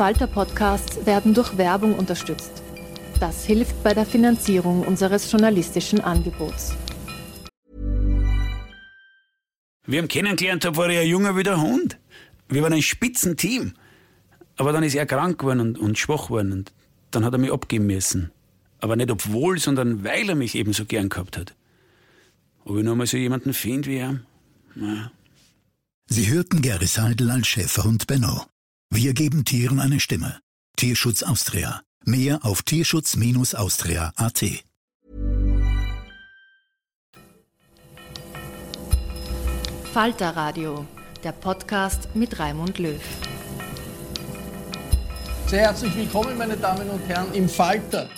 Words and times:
slash 0.00 0.20
arena. 0.20 0.30
Falter-Podcasts 0.30 1.06
werden 1.06 1.34
durch 1.34 1.58
Werbung 1.58 1.94
unterstützt. 1.94 2.62
Das 3.20 3.44
hilft 3.44 3.82
bei 3.82 3.92
der 3.92 4.06
Finanzierung 4.06 4.82
unseres 4.82 5.30
journalistischen 5.30 6.00
Angebots. 6.00 6.74
Wir 9.86 9.98
haben 9.98 10.08
kennengelernt, 10.08 10.64
da 10.64 10.76
war 10.76 10.88
er 10.88 11.02
ein 11.02 11.08
junger 11.08 11.36
wie 11.36 11.42
der 11.42 11.60
Hund. 11.60 11.98
Wir 12.48 12.62
waren 12.62 12.72
ein 12.72 12.82
Spitzenteam. 12.82 13.74
Aber 14.56 14.72
dann 14.72 14.82
ist 14.84 14.94
er 14.94 15.06
krank 15.06 15.38
geworden 15.38 15.60
und, 15.60 15.78
und 15.78 15.98
schwach 15.98 16.28
geworden. 16.28 16.52
Und 16.52 16.72
dann 17.10 17.24
hat 17.24 17.32
er 17.32 17.38
mich 17.38 17.52
abgeben 17.52 17.86
müssen. 17.86 18.30
Aber 18.80 18.96
nicht 18.96 19.10
obwohl, 19.10 19.58
sondern 19.58 20.04
weil 20.04 20.28
er 20.28 20.34
mich 20.34 20.54
eben 20.54 20.72
so 20.72 20.84
gern 20.86 21.08
gehabt 21.08 21.36
hat. 21.36 21.54
Ob 22.64 22.78
ich 22.78 22.84
noch 22.84 22.96
mal 22.96 23.06
so 23.06 23.16
jemanden 23.16 23.52
finde 23.52 23.88
wie 23.88 23.96
er? 23.96 24.20
Na. 24.74 25.12
Sie 26.06 26.30
hörten 26.30 26.62
Gary 26.62 26.86
Seidel 26.86 27.30
als 27.30 27.46
Schäferhund 27.46 28.06
Benno. 28.06 28.46
Wir 28.92 29.14
geben 29.14 29.44
Tieren 29.44 29.78
eine 29.78 30.00
Stimme. 30.00 30.40
Tierschutz 30.76 31.22
Austria. 31.22 31.80
Mehr 32.04 32.44
auf 32.44 32.62
tierschutz-austria.at. 32.62 34.44
Falter 39.92 40.30
Radio, 40.30 40.88
der 41.22 41.30
Podcast 41.30 42.08
mit 42.16 42.40
Raimund 42.40 42.78
Löw. 42.78 43.00
Sehr 45.46 45.60
herzlich 45.60 45.94
willkommen, 45.94 46.36
meine 46.36 46.56
Damen 46.56 46.90
und 46.90 47.06
Herren, 47.06 47.32
im 47.32 47.48
Falter. 47.48 48.10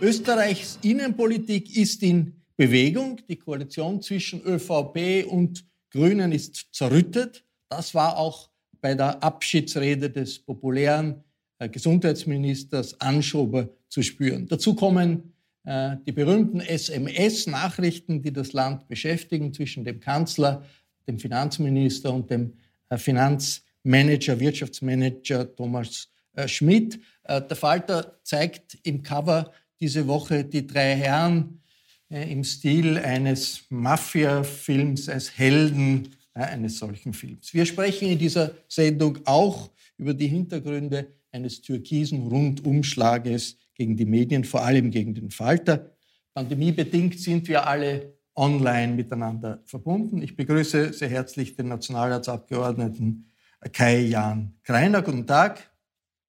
Österreichs 0.00 0.78
Innenpolitik 0.82 1.76
ist 1.76 2.04
in 2.04 2.40
Bewegung. 2.56 3.20
Die 3.28 3.36
Koalition 3.36 4.00
zwischen 4.00 4.42
ÖVP 4.42 5.26
und 5.26 5.66
Grünen 5.90 6.30
ist 6.30 6.68
zerrüttet. 6.72 7.44
Das 7.68 7.96
war 7.96 8.16
auch 8.16 8.49
bei 8.80 8.94
der 8.94 9.22
Abschiedsrede 9.22 10.10
des 10.10 10.38
populären 10.38 11.22
äh, 11.60 11.68
Gesundheitsministers 11.68 13.00
Anschober 13.00 13.68
zu 13.88 14.02
spüren. 14.02 14.46
Dazu 14.48 14.74
kommen 14.74 15.34
äh, 15.64 15.96
die 16.06 16.12
berühmten 16.12 16.60
SMS-Nachrichten, 16.60 18.22
die 18.22 18.32
das 18.32 18.54
Land 18.54 18.88
beschäftigen 18.88 19.52
zwischen 19.52 19.84
dem 19.84 20.00
Kanzler, 20.00 20.64
dem 21.06 21.18
Finanzminister 21.18 22.14
und 22.14 22.30
dem 22.30 22.54
äh, 22.88 22.96
Finanzmanager, 22.96 24.40
Wirtschaftsmanager 24.40 25.54
Thomas 25.54 26.08
Schmidt. 26.46 27.00
Der 27.28 27.56
Falter 27.56 28.20
zeigt 28.22 28.78
im 28.84 29.02
Cover 29.02 29.50
diese 29.80 30.06
Woche 30.06 30.44
die 30.44 30.64
drei 30.64 30.94
Herren 30.94 31.60
im 32.08 32.44
Stil 32.44 32.98
eines 32.98 33.64
Mafia-Films 33.68 35.08
als 35.08 35.36
Helden 35.36 36.14
eines 36.46 36.78
solchen 36.78 37.12
Films. 37.12 37.52
Wir 37.54 37.66
sprechen 37.66 38.08
in 38.08 38.18
dieser 38.18 38.52
Sendung 38.68 39.18
auch 39.24 39.70
über 39.96 40.14
die 40.14 40.28
Hintergründe 40.28 41.08
eines 41.32 41.60
türkisen 41.60 42.28
Rundumschlages 42.28 43.58
gegen 43.74 43.96
die 43.96 44.06
Medien, 44.06 44.44
vor 44.44 44.64
allem 44.64 44.90
gegen 44.90 45.14
den 45.14 45.30
Falter. 45.30 45.96
Pandemiebedingt 46.34 47.18
sind 47.18 47.48
wir 47.48 47.66
alle 47.66 48.14
online 48.34 48.94
miteinander 48.94 49.62
verbunden. 49.64 50.20
Ich 50.22 50.36
begrüße 50.36 50.92
sehr 50.92 51.08
herzlich 51.08 51.56
den 51.56 51.68
Nationalratsabgeordneten 51.68 53.26
Kai-Jan 53.72 54.54
Kreiner. 54.62 55.02
Guten 55.02 55.26
Tag. 55.26 55.70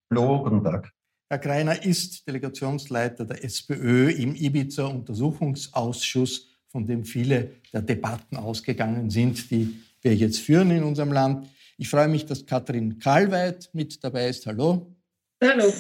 Hallo, 0.10 0.44
guten 0.44 0.64
Tag. 0.64 0.92
Herr 1.30 1.38
Kreiner 1.40 1.86
ist 1.86 2.28
Delegationsleiter 2.28 3.24
der 3.24 3.46
SPÖ 3.46 4.12
im 4.12 4.36
Ibiza-Untersuchungsausschuss, 4.36 6.50
von 6.68 6.86
dem 6.86 7.06
viele 7.06 7.52
der 7.72 7.82
Debatten 7.82 8.36
ausgegangen 8.36 9.10
sind, 9.10 9.50
die 9.50 9.80
wir 10.02 10.16
jetzt 10.16 10.40
führen 10.40 10.72
in 10.72 10.84
unserem 10.84 11.12
Land. 11.12 11.48
Ich 11.78 11.90
freue 11.90 12.08
mich, 12.08 12.26
dass 12.26 12.46
Katrin 12.46 13.00
Karlweit 13.00 13.70
mit 13.74 14.04
dabei 14.04 14.30
ist. 14.30 14.46
Hallo. 14.46 14.96
Hallo. 15.42 15.72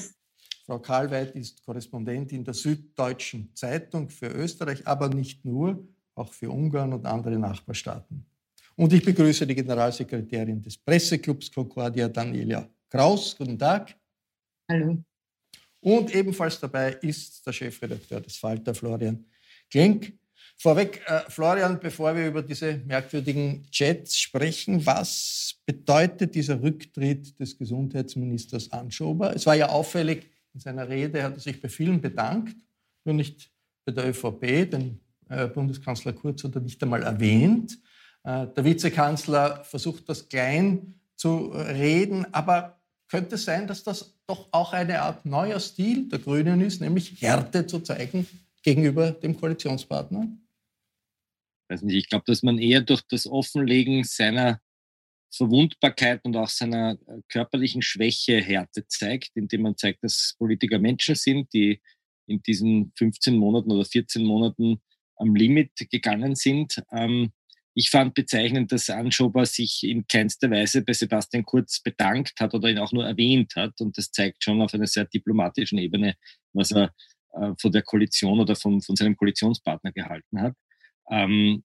Frau 0.65 0.79
Karlweit 0.79 1.35
ist 1.35 1.63
Korrespondentin 1.65 2.43
der 2.43 2.53
Süddeutschen 2.53 3.51
Zeitung 3.55 4.09
für 4.09 4.27
Österreich, 4.27 4.85
aber 4.87 5.09
nicht 5.09 5.43
nur, 5.43 5.87
auch 6.15 6.31
für 6.31 6.49
Ungarn 6.49 6.93
und 6.93 7.05
andere 7.05 7.37
Nachbarstaaten. 7.37 8.25
Und 8.75 8.93
ich 8.93 9.03
begrüße 9.03 9.45
die 9.45 9.55
Generalsekretärin 9.55 10.61
des 10.61 10.77
Presseclubs 10.77 11.51
Concordia, 11.51 12.07
Daniela 12.07 12.69
Kraus. 12.89 13.35
Guten 13.37 13.57
Tag. 13.57 13.95
Hallo. 14.69 15.03
Und 15.81 16.13
ebenfalls 16.15 16.59
dabei 16.59 16.93
ist 17.01 17.45
der 17.45 17.53
Chefredakteur 17.53 18.21
des 18.21 18.37
Falter, 18.37 18.73
Florian 18.73 19.25
Klenk. 19.69 20.13
Vorweg, 20.61 21.01
äh, 21.07 21.21
Florian, 21.27 21.79
bevor 21.79 22.15
wir 22.15 22.27
über 22.27 22.43
diese 22.43 22.77
merkwürdigen 22.85 23.65
Chats 23.71 24.19
sprechen, 24.19 24.85
was 24.85 25.55
bedeutet 25.65 26.35
dieser 26.35 26.61
Rücktritt 26.61 27.39
des 27.39 27.57
Gesundheitsministers 27.57 28.71
Anschober? 28.71 29.35
Es 29.35 29.47
war 29.47 29.55
ja 29.55 29.69
auffällig, 29.69 30.29
in 30.53 30.59
seiner 30.59 30.87
Rede 30.87 31.23
hat 31.23 31.33
er 31.33 31.39
sich 31.39 31.59
bei 31.59 31.67
vielen 31.67 31.99
bedankt, 31.99 32.55
nur 33.05 33.15
nicht 33.15 33.49
bei 33.85 33.91
der 33.91 34.09
ÖVP, 34.09 34.69
denn 34.69 34.99
äh, 35.29 35.47
Bundeskanzler 35.47 36.13
Kurz 36.13 36.43
hat 36.43 36.53
er 36.53 36.61
nicht 36.61 36.83
einmal 36.83 37.01
erwähnt. 37.01 37.79
Äh, 38.23 38.45
der 38.55 38.63
Vizekanzler 38.63 39.63
versucht 39.63 40.07
das 40.09 40.29
klein 40.29 40.93
zu 41.15 41.47
reden, 41.53 42.31
aber 42.35 42.79
könnte 43.07 43.33
es 43.33 43.45
sein, 43.45 43.65
dass 43.65 43.83
das 43.83 44.13
doch 44.27 44.47
auch 44.51 44.73
eine 44.73 45.01
Art 45.01 45.25
neuer 45.25 45.59
Stil 45.59 46.07
der 46.07 46.19
Grünen 46.19 46.61
ist, 46.61 46.81
nämlich 46.81 47.19
Härte 47.19 47.65
zu 47.65 47.79
zeigen 47.79 48.27
gegenüber 48.61 49.09
dem 49.09 49.35
Koalitionspartner? 49.35 50.27
Weiß 51.71 51.81
nicht, 51.83 51.95
ich 51.95 52.09
glaube, 52.09 52.25
dass 52.27 52.43
man 52.43 52.57
eher 52.59 52.81
durch 52.81 53.01
das 53.09 53.25
Offenlegen 53.25 54.03
seiner 54.03 54.59
Verwundbarkeit 55.33 56.23
und 56.25 56.35
auch 56.35 56.49
seiner 56.49 56.97
äh, 57.07 57.21
körperlichen 57.29 57.81
Schwäche 57.81 58.41
Härte 58.41 58.85
zeigt, 58.87 59.31
indem 59.35 59.61
man 59.61 59.77
zeigt, 59.77 60.03
dass 60.03 60.35
Politiker 60.37 60.77
Menschen 60.77 61.15
sind, 61.15 61.53
die 61.53 61.81
in 62.27 62.41
diesen 62.43 62.91
15 62.97 63.37
Monaten 63.37 63.71
oder 63.71 63.85
14 63.85 64.25
Monaten 64.25 64.81
am 65.15 65.35
Limit 65.35 65.71
gegangen 65.89 66.35
sind. 66.35 66.83
Ähm, 66.91 67.31
ich 67.73 67.89
fand 67.89 68.13
bezeichnend, 68.13 68.73
dass 68.73 68.89
Anschober 68.89 69.45
sich 69.45 69.83
in 69.83 70.05
keinster 70.05 70.51
Weise 70.51 70.83
bei 70.83 70.91
Sebastian 70.91 71.45
Kurz 71.45 71.81
bedankt 71.81 72.33
hat 72.41 72.53
oder 72.53 72.69
ihn 72.69 72.79
auch 72.79 72.91
nur 72.91 73.05
erwähnt 73.05 73.55
hat. 73.55 73.79
Und 73.79 73.97
das 73.97 74.11
zeigt 74.11 74.43
schon 74.43 74.61
auf 74.61 74.73
einer 74.73 74.87
sehr 74.87 75.05
diplomatischen 75.05 75.77
Ebene, 75.77 76.15
was 76.51 76.71
er 76.71 76.93
äh, 77.31 77.53
von 77.57 77.71
der 77.71 77.83
Koalition 77.83 78.41
oder 78.41 78.57
vom, 78.57 78.81
von 78.81 78.97
seinem 78.97 79.15
Koalitionspartner 79.15 79.93
gehalten 79.93 80.41
hat. 80.41 80.55
Ähm, 81.09 81.63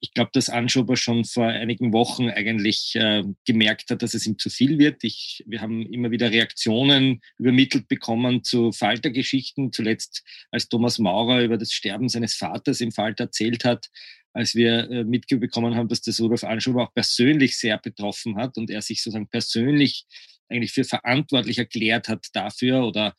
ich 0.00 0.12
glaube, 0.12 0.30
dass 0.32 0.48
Anschober 0.48 0.96
schon 0.96 1.24
vor 1.24 1.46
einigen 1.46 1.92
Wochen 1.92 2.28
eigentlich 2.28 2.94
äh, 2.94 3.24
gemerkt 3.44 3.90
hat, 3.90 4.02
dass 4.02 4.14
es 4.14 4.26
ihm 4.26 4.38
zu 4.38 4.50
viel 4.50 4.78
wird. 4.78 5.04
Ich, 5.04 5.44
wir 5.46 5.60
haben 5.60 5.82
immer 5.92 6.10
wieder 6.10 6.30
Reaktionen 6.30 7.20
übermittelt 7.38 7.88
bekommen 7.88 8.44
zu 8.44 8.72
Faltergeschichten. 8.72 9.72
Zuletzt, 9.72 10.22
als 10.50 10.68
Thomas 10.68 10.98
Maurer 10.98 11.42
über 11.42 11.58
das 11.58 11.72
Sterben 11.72 12.08
seines 12.08 12.34
Vaters 12.34 12.80
im 12.80 12.92
Falter 12.92 13.24
erzählt 13.24 13.64
hat, 13.64 13.88
als 14.32 14.54
wir 14.54 14.90
äh, 14.90 15.04
mitbekommen 15.04 15.76
haben, 15.76 15.88
dass 15.88 16.02
das 16.02 16.20
Rudolf 16.20 16.44
Anschober 16.44 16.84
auch 16.84 16.94
persönlich 16.94 17.56
sehr 17.56 17.78
betroffen 17.78 18.36
hat 18.36 18.58
und 18.58 18.70
er 18.70 18.82
sich 18.82 19.02
sozusagen 19.02 19.28
persönlich 19.28 20.04
eigentlich 20.48 20.72
für 20.72 20.84
verantwortlich 20.84 21.58
erklärt 21.58 22.08
hat 22.08 22.26
dafür 22.32 22.86
oder 22.86 23.14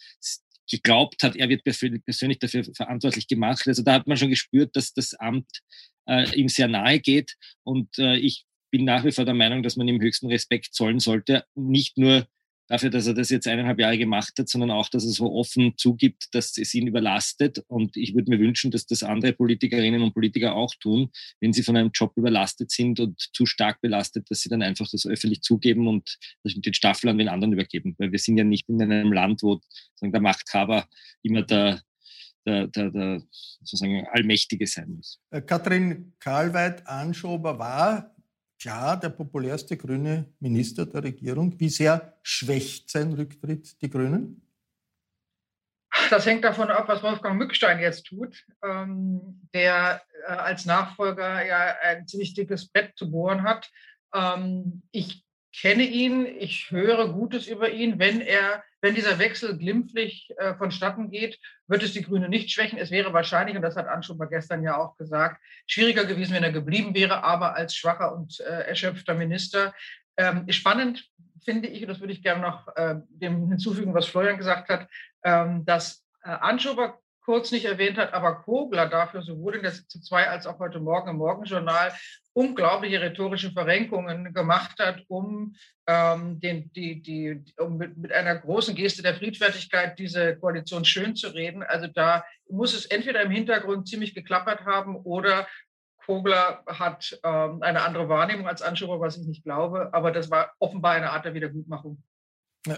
geglaubt 0.70 1.24
hat, 1.24 1.36
er 1.36 1.50
wird 1.50 1.64
persönlich 1.64 2.40
dafür 2.40 2.64
verantwortlich 2.76 3.28
gemacht. 3.28 3.68
Also 3.68 3.84
da 3.84 3.94
hat 3.94 4.08
man 4.08 4.18
schon 4.18 4.30
gespürt, 4.30 4.76
dass 4.76 4.94
das 4.94 5.14
Amt 5.14 5.62
äh, 6.08 6.30
ihm 6.36 6.48
sehr 6.48 6.68
nahe 6.68 7.00
geht. 7.00 7.36
Und 7.64 7.98
äh, 8.00 8.18
ich 8.18 8.46
bin 8.72 8.86
nach 8.86 9.04
wie 9.06 9.12
vor 9.12 9.26
der 9.26 9.34
Meinung, 9.34 9.64
dass 9.64 9.76
man 9.76 9.88
ihm 9.88 10.02
höchsten 10.02 10.28
Respekt 10.28 10.74
zollen 10.74 11.00
sollte. 11.00 11.46
Nicht 11.56 11.98
nur 11.98 12.28
dafür, 12.68 12.90
dass 12.90 13.08
er 13.08 13.14
das 13.14 13.30
jetzt 13.30 13.48
eineinhalb 13.48 13.80
Jahre 13.80 13.98
gemacht 13.98 14.34
hat, 14.38 14.50
sondern 14.50 14.72
auch, 14.72 14.90
dass 14.90 15.06
er 15.06 15.12
so 15.12 15.34
offen 15.34 15.74
zugibt, 15.78 16.28
dass 16.34 16.58
es 16.58 16.74
ihn 16.74 16.88
überlastet. 16.88 17.64
Und 17.68 17.96
ich 17.96 18.14
würde 18.14 18.30
mir 18.30 18.40
wünschen, 18.40 18.72
dass 18.72 18.86
das 18.86 19.04
andere 19.04 19.34
Politikerinnen 19.34 20.02
und 20.02 20.14
Politiker 20.14 20.56
auch 20.56 20.74
tun, 20.80 21.10
wenn 21.40 21.54
sie 21.54 21.64
von 21.64 21.78
einem 21.78 21.92
Job 21.94 22.14
überlastet 22.16 22.72
sind 22.72 23.00
und 23.00 23.20
zu 23.34 23.46
stark 23.46 23.82
belastet, 23.82 24.30
dass 24.30 24.42
sie 24.42 24.50
dann 24.50 24.62
einfach 24.62 24.88
das 24.92 25.06
öffentlich 25.06 25.42
zugeben 25.42 25.88
und 25.88 26.18
den 26.44 26.74
Staffel 26.74 27.10
an 27.10 27.18
den 27.18 27.30
anderen 27.30 27.54
übergeben. 27.54 27.96
Weil 27.98 28.12
wir 28.12 28.20
sind 28.20 28.38
ja 28.38 28.44
nicht 28.44 28.68
in 28.68 28.82
einem 28.82 29.14
Land, 29.14 29.44
wo 29.44 29.62
sagen, 29.96 30.12
der 30.12 30.22
Machthaber 30.22 30.88
immer 31.24 31.44
der, 31.44 31.82
der, 32.48 32.68
der, 32.68 32.90
der 32.92 33.22
sozusagen 33.30 34.08
Allmächtige 34.12 34.66
sein 34.66 34.94
muss. 34.96 35.20
Äh, 35.32 35.42
Katrin 35.42 36.14
Karlweit-Anschober 36.20 37.60
war 37.60 38.16
klar 38.60 39.00
der 39.00 39.10
populärste 39.10 39.78
grüne 39.78 40.34
Minister 40.40 40.86
der 40.86 41.04
Regierung. 41.04 41.60
Wie 41.60 41.70
sehr 41.70 42.18
schwächt 42.24 42.90
sein 42.90 43.14
Rücktritt 43.14 43.82
die 43.82 43.90
Grünen? 43.90 44.42
Das 46.10 46.26
hängt 46.26 46.44
davon 46.44 46.70
ab, 46.70 46.88
was 46.88 47.04
Wolfgang 47.04 47.38
Mückstein 47.38 47.80
jetzt 47.80 48.06
tut, 48.06 48.46
ähm, 48.64 49.48
der 49.54 50.02
äh, 50.28 50.32
als 50.32 50.66
Nachfolger 50.66 51.46
ja 51.46 51.76
ein 51.84 52.08
ziemlich 52.08 52.34
dickes 52.34 52.70
Brett 52.70 52.94
zu 52.96 53.10
bohren 53.12 53.44
hat. 53.44 53.70
Ähm, 54.14 54.84
ich 54.92 55.27
kenne 55.62 55.84
ihn, 55.84 56.26
ich 56.26 56.70
höre 56.72 57.10
Gutes 57.10 57.48
über 57.48 57.72
ihn. 57.72 58.00
Wenn 58.00 58.22
er, 58.22 58.64
wenn 58.82 58.96
dieser 58.96 59.20
Wechsel 59.20 59.58
glimpflich 59.58 60.30
äh, 60.38 60.56
vonstatten 60.56 61.10
geht, 61.10 61.40
wird 61.68 61.84
es 61.84 61.94
die 61.94 62.04
Grüne 62.04 62.30
nicht 62.30 62.52
schwächen. 62.52 62.78
Es 62.78 62.92
wäre 62.92 63.14
wahrscheinlich, 63.14 63.56
und 63.56 63.64
das 63.64 63.76
hat 63.76 63.88
Anschuber 63.88 64.28
gestern 64.28 64.64
ja 64.64 64.78
auch 64.78 64.96
gesagt, 64.98 65.42
schwieriger 65.66 66.06
gewesen, 66.06 66.36
wenn 66.36 66.44
er 66.44 66.52
geblieben 66.52 66.94
wäre, 66.94 67.24
aber 67.24 67.56
als 67.56 67.76
schwacher 67.76 68.14
und 68.14 68.40
äh, 68.40 68.68
erschöpfter 68.68 69.16
Minister. 69.16 69.74
Ähm, 70.18 70.46
spannend 70.52 71.10
finde 71.44 71.70
ich, 71.70 71.82
und 71.82 71.90
das 71.90 72.00
würde 72.00 72.14
ich 72.14 72.22
gerne 72.22 72.42
noch 72.42 72.68
äh, 72.76 72.96
dem 73.10 73.50
hinzufügen, 73.50 73.94
was 73.94 74.06
Florian 74.06 74.38
gesagt 74.38 74.70
hat, 74.70 74.88
ähm, 75.24 75.66
dass 75.66 76.06
äh, 76.24 76.30
Anschober 76.30 77.00
kurz 77.28 77.52
nicht 77.52 77.66
erwähnt 77.66 77.98
hat, 77.98 78.14
aber 78.14 78.36
Kogler 78.36 78.88
dafür 78.88 79.22
sowohl 79.22 79.56
in 79.56 79.64
der 79.64 79.72
Sitzung 79.72 80.02
2 80.02 80.30
als 80.30 80.48
auch 80.48 80.60
heute 80.60 80.80
Morgen 80.80 81.10
im 81.10 81.18
Morgenjournal 81.18 81.92
unglaubliche 82.32 83.02
rhetorische 83.02 83.52
Verrenkungen 83.52 84.34
gemacht 84.34 84.80
hat, 84.80 85.04
um, 85.10 85.54
ähm, 85.88 86.40
den, 86.40 86.72
die, 86.72 87.02
die, 87.02 87.44
um 87.58 87.76
mit, 87.76 87.98
mit, 87.98 88.14
einer 88.14 88.38
großen 88.38 88.76
Geste 88.76 89.04
der 89.04 89.16
Friedfertigkeit 89.16 90.00
diese 90.00 90.38
Koalition 90.38 90.86
schön 90.86 91.18
zu 91.18 91.28
reden. 91.28 91.64
Also 91.64 91.88
da 91.88 92.24
muss 92.50 92.74
es 92.74 92.86
entweder 92.86 93.22
im 93.24 93.32
Hintergrund 93.32 93.90
ziemlich 93.90 94.16
geklappert 94.16 94.62
haben 94.64 94.96
oder 94.96 95.48
Kogler 96.06 96.64
hat 96.66 97.20
ähm, 97.26 97.62
eine 97.62 97.82
andere 97.82 98.08
Wahrnehmung 98.08 98.48
als 98.48 98.62
Anschuber, 98.62 99.02
was 99.02 99.18
ich 99.18 99.28
nicht 99.28 99.44
glaube. 99.44 99.90
Aber 99.92 100.12
das 100.12 100.32
war 100.32 100.54
offenbar 100.60 100.94
eine 100.94 101.12
Art 101.12 101.26
der 101.26 101.34
Wiedergutmachung. 101.34 102.02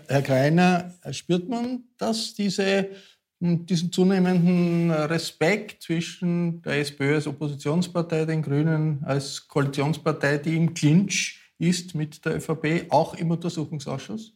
Herr 0.08 0.24
Greiner, 0.24 0.96
spürt 1.12 1.48
man, 1.48 1.84
dass 2.00 2.34
diese 2.34 2.90
diesen 3.40 3.92
zunehmenden 3.92 4.92
Respekt 4.92 5.84
zwischen 5.84 6.62
der 6.62 6.80
SPÖ 6.80 7.16
als 7.16 7.28
Oppositionspartei, 7.28 8.26
den 8.26 8.42
Grünen 8.42 9.04
als 9.04 9.48
Koalitionspartei, 9.48 10.40
die 10.40 10.58
im 10.58 10.74
Clinch 10.74 11.40
ist 11.58 11.96
mit 11.96 12.24
der 12.26 12.38
ÖVP, 12.38 12.88
auch 12.90 13.16
im 13.16 13.32
Untersuchungsausschuss? 13.32 14.34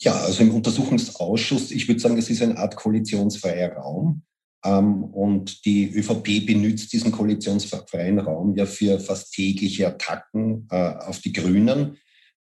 Ja, 0.00 0.12
also 0.12 0.42
im 0.42 0.54
Untersuchungsausschuss, 0.54 1.70
ich 1.70 1.88
würde 1.88 2.00
sagen, 2.00 2.18
es 2.18 2.30
ist 2.30 2.42
eine 2.42 2.56
Art 2.56 2.76
koalitionsfreier 2.76 3.72
Raum. 3.74 4.22
Ähm, 4.64 5.04
und 5.04 5.64
die 5.64 5.90
ÖVP 5.94 6.46
benutzt 6.46 6.92
diesen 6.92 7.12
koalitionsfreien 7.12 8.18
Raum 8.18 8.56
ja 8.56 8.66
für 8.66 9.00
fast 9.00 9.32
tägliche 9.32 9.88
Attacken 9.88 10.66
äh, 10.70 10.94
auf 10.98 11.20
die 11.20 11.32
Grünen. 11.32 11.96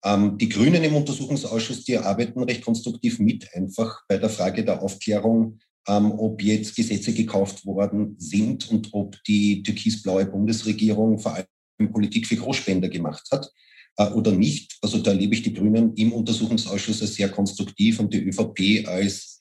Ähm, 0.04 0.38
die 0.38 0.48
Grünen 0.48 0.84
im 0.84 0.96
Untersuchungsausschuss, 0.96 1.84
die 1.84 1.98
arbeiten 1.98 2.42
recht 2.42 2.64
konstruktiv 2.64 3.18
mit, 3.18 3.52
einfach 3.54 4.02
bei 4.08 4.18
der 4.18 4.30
Frage 4.30 4.64
der 4.64 4.82
Aufklärung, 4.82 5.58
ähm, 5.88 6.12
ob 6.12 6.42
jetzt 6.42 6.76
Gesetze 6.76 7.12
gekauft 7.12 7.64
worden 7.64 8.16
sind 8.18 8.70
und 8.70 8.88
ob 8.92 9.22
die 9.24 9.62
türkisblaue 9.62 10.26
Bundesregierung 10.26 11.18
vor 11.18 11.34
allem 11.34 11.92
Politik 11.92 12.26
für 12.26 12.36
Großspender 12.36 12.88
gemacht 12.88 13.26
hat 13.30 13.50
äh, 13.96 14.08
oder 14.10 14.32
nicht. 14.32 14.76
Also 14.82 14.98
da 14.98 15.12
erlebe 15.12 15.34
ich 15.34 15.42
die 15.42 15.54
Grünen 15.54 15.94
im 15.94 16.12
Untersuchungsausschuss 16.12 17.02
als 17.02 17.14
sehr 17.14 17.28
konstruktiv 17.28 18.00
und 18.00 18.12
die 18.12 18.24
ÖVP 18.24 18.88
als 18.88 19.40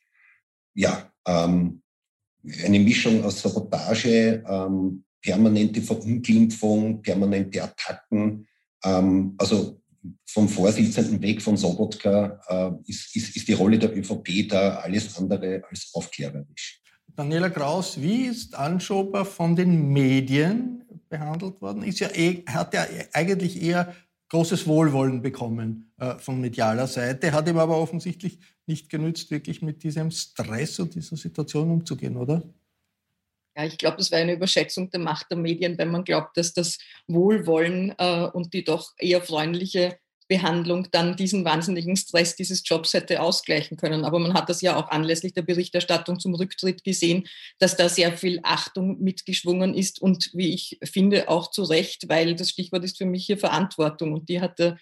ja, 0.76 1.12
ähm, 1.28 1.82
eine 2.64 2.80
Mischung 2.80 3.24
aus 3.24 3.42
Sabotage, 3.42 4.44
ähm, 4.48 5.04
permanente 5.22 5.82
Verunglimpfung, 5.82 7.02
permanente 7.02 7.64
Attacken. 7.64 8.48
Ähm, 8.84 9.34
also 9.38 9.82
vom 10.26 10.50
Vorsitzenden 10.50 11.22
weg 11.22 11.42
von 11.42 11.58
Sobotka 11.58 12.40
äh, 12.48 12.90
ist, 12.90 13.16
ist, 13.16 13.36
ist 13.36 13.48
die 13.48 13.54
Rolle 13.54 13.80
der 13.80 13.96
ÖVP 13.96 14.48
da 14.50 14.78
alles 14.78 15.18
andere 15.18 15.64
als 15.70 15.90
aufklärerisch. 15.94 16.82
Daniela 17.16 17.50
Kraus, 17.50 18.02
wie 18.02 18.26
ist 18.26 18.56
Anschober 18.56 19.24
von 19.24 19.56
den 19.56 19.90
Medien 19.94 20.84
behandelt 21.10 21.62
worden? 21.62 21.84
Ist 21.84 22.00
ja 22.00 22.10
eh, 22.14 22.44
hat 22.46 22.74
ja 22.74 22.86
eigentlich 23.14 23.62
eher 23.62 23.94
großes 24.30 24.68
Wohlwollen 24.68 25.22
bekommen 25.22 25.94
äh, 25.98 26.16
von 26.16 26.42
medialer 26.42 26.88
Seite, 26.88 27.32
hat 27.32 27.48
ihm 27.48 27.58
aber 27.58 27.78
offensichtlich 27.78 28.40
nicht 28.66 28.90
genützt, 28.90 29.32
wirklich 29.32 29.62
mit 29.62 29.84
diesem 29.84 30.12
Stress 30.12 30.80
und 30.80 30.96
dieser 30.96 31.16
Situation 31.16 31.70
umzugehen, 31.72 32.18
oder? 32.18 32.44
Ja, 33.56 33.66
ich 33.66 33.78
glaube, 33.78 33.98
das 33.98 34.12
war 34.12 34.20
eine 34.20 34.34
Überschätzung 34.34 34.90
der 34.90 35.00
Macht 35.00 35.32
der 35.32 35.38
Medien, 35.38 35.78
wenn 35.78 35.90
man 35.90 36.04
glaubt, 36.04 36.36
dass 36.38 36.54
das 36.54 36.78
Wohlwollen 37.08 37.96
äh, 37.98 38.28
und 38.34 38.54
die 38.54 38.64
doch 38.64 38.92
eher 38.98 39.22
freundliche 39.22 39.98
Behandlung 40.28 40.88
dann 40.92 41.16
diesen 41.16 41.46
wahnsinnigen 41.46 41.96
Stress 41.96 42.36
dieses 42.36 42.68
Jobs 42.68 42.94
hätte 42.94 43.22
ausgleichen 43.22 43.78
können. 43.78 44.06
Aber 44.06 44.20
man 44.20 44.34
hat 44.34 44.50
das 44.50 44.62
ja 44.62 44.76
auch 44.76 44.90
anlässlich 44.90 45.34
der 45.34 45.44
Berichterstattung 45.44 46.20
zum 46.20 46.34
Rücktritt 46.34 46.84
gesehen, 46.84 47.28
dass 47.60 47.78
da 47.78 47.90
sehr 47.90 48.18
viel 48.18 48.40
Achtung 48.44 49.00
mitgeschwungen 49.02 49.76
ist 49.76 50.02
und 50.02 50.32
wie 50.34 50.54
ich 50.54 50.80
finde 50.84 51.30
auch 51.30 51.52
zu 51.52 51.64
Recht, 51.64 52.10
weil 52.10 52.36
das 52.36 52.50
Stichwort 52.50 52.84
ist 52.84 52.98
für 52.98 53.06
mich 53.06 53.26
hier 53.26 53.38
Verantwortung 53.38 54.14
und 54.14 54.28
die 54.30 54.42
hat 54.42 54.58
der 54.60 54.78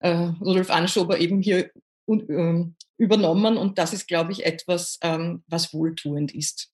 äh, 0.00 0.30
Rudolf 0.40 0.70
Anschober 0.70 1.18
eben 1.20 1.42
hier 1.42 1.70
äh, 2.08 2.64
übernommen 2.96 3.56
und 3.58 3.78
das 3.78 3.92
ist, 3.92 4.08
glaube 4.08 4.32
ich, 4.32 4.46
etwas, 4.46 4.98
ähm, 5.02 5.42
was 5.46 5.74
wohltuend 5.74 6.34
ist. 6.34 6.70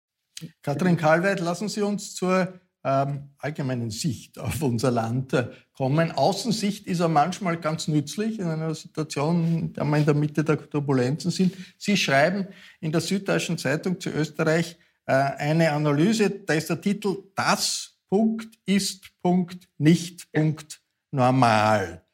Katrin 0.63 0.97
Karlweit, 0.97 1.41
lassen 1.41 1.69
Sie 1.69 1.83
uns 1.83 2.15
zur 2.15 2.61
ähm, 2.85 3.31
allgemeinen 3.39 3.91
Sicht 3.91 4.39
auf 4.39 4.61
unser 4.63 4.91
Land 4.91 5.33
äh, 5.33 5.49
kommen. 5.73 6.11
Außensicht 6.11 6.87
ist 6.87 7.01
ja 7.01 7.09
manchmal 7.09 7.59
ganz 7.59 7.89
nützlich 7.89 8.39
in 8.39 8.47
einer 8.47 8.75
Situation, 8.75 9.59
in 9.59 9.73
der 9.73 9.85
wir 9.85 9.99
in 9.99 10.05
der 10.05 10.15
Mitte 10.15 10.43
der 10.43 10.69
Turbulenzen 10.69 11.31
sind. 11.31 11.55
Sie 11.79 11.97
schreiben 11.97 12.49
in 12.81 12.93
der 12.93 13.01
Süddeutschen 13.01 13.59
Zeitung 13.59 14.01
zu 14.01 14.11
Österreich 14.11 14.77
äh, 15.07 15.13
eine 15.13 15.73
Analyse, 15.73 16.31
da 16.31 16.55
ist 16.55 16.71
der 16.71 16.81
Titel 16.81 17.17
Das 17.35 17.97
Punkt 18.09 18.59
ist 18.67 19.11
Punkt 19.23 19.69
nicht 19.79 20.31
Punkt 20.33 20.83
normal. 21.11 22.05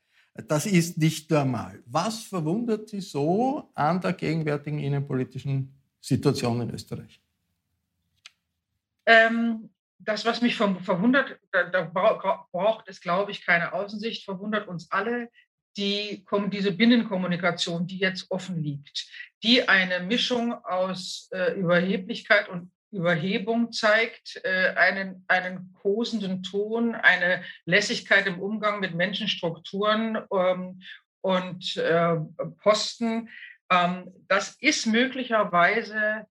Das 0.47 0.67
ist 0.67 0.99
nicht 0.99 1.31
normal. 1.31 1.83
Was 1.87 2.21
verwundert 2.21 2.89
Sie 2.89 3.01
so 3.01 3.71
an 3.75 4.01
der 4.01 4.13
gegenwärtigen 4.13 4.79
innenpolitischen 4.79 5.75
Situation 6.01 6.61
in 6.61 6.71
Österreich? 6.71 7.21
Ähm, 9.09 9.71
das, 9.99 10.25
was 10.27 10.43
mich 10.43 10.55
verwundert, 10.55 11.41
da, 11.51 11.65
da 11.65 11.83
braucht 11.83 12.89
es, 12.89 13.01
glaube 13.01 13.33
ich, 13.33 13.45
keine 13.45 13.73
Außensicht, 13.73 14.25
verwundert 14.25 14.69
uns 14.69 14.93
alle, 14.93 15.29
die, 15.77 16.27
diese 16.51 16.73
Binnenkommunikation, 16.73 17.87
die 17.87 17.99
jetzt 17.99 18.31
offen 18.31 18.63
liegt, 18.63 19.09
die 19.43 19.69
eine 19.69 20.01
Mischung 20.01 20.53
aus 20.65 21.29
äh, 21.33 21.53
Überheblichkeit 21.55 22.49
und 22.49 22.71
Überhebung 22.91 23.73
zeigt, 23.73 24.41
äh, 24.45 24.75
einen, 24.77 25.25
einen 25.29 25.73
kosenden 25.73 26.43
Ton, 26.43 26.95
eine 26.95 27.43
Lässigkeit 27.65 28.27
im 28.27 28.41
Umgang 28.41 28.81
mit 28.81 28.95
Menschenstrukturen 28.95 30.19
ähm, 30.33 30.83
und 31.21 31.77
äh, 31.77 32.17
Posten. 32.63 33.29
Ähm, 33.71 34.11
das 34.27 34.57
ist 34.61 34.87
möglicherweise 34.87 36.27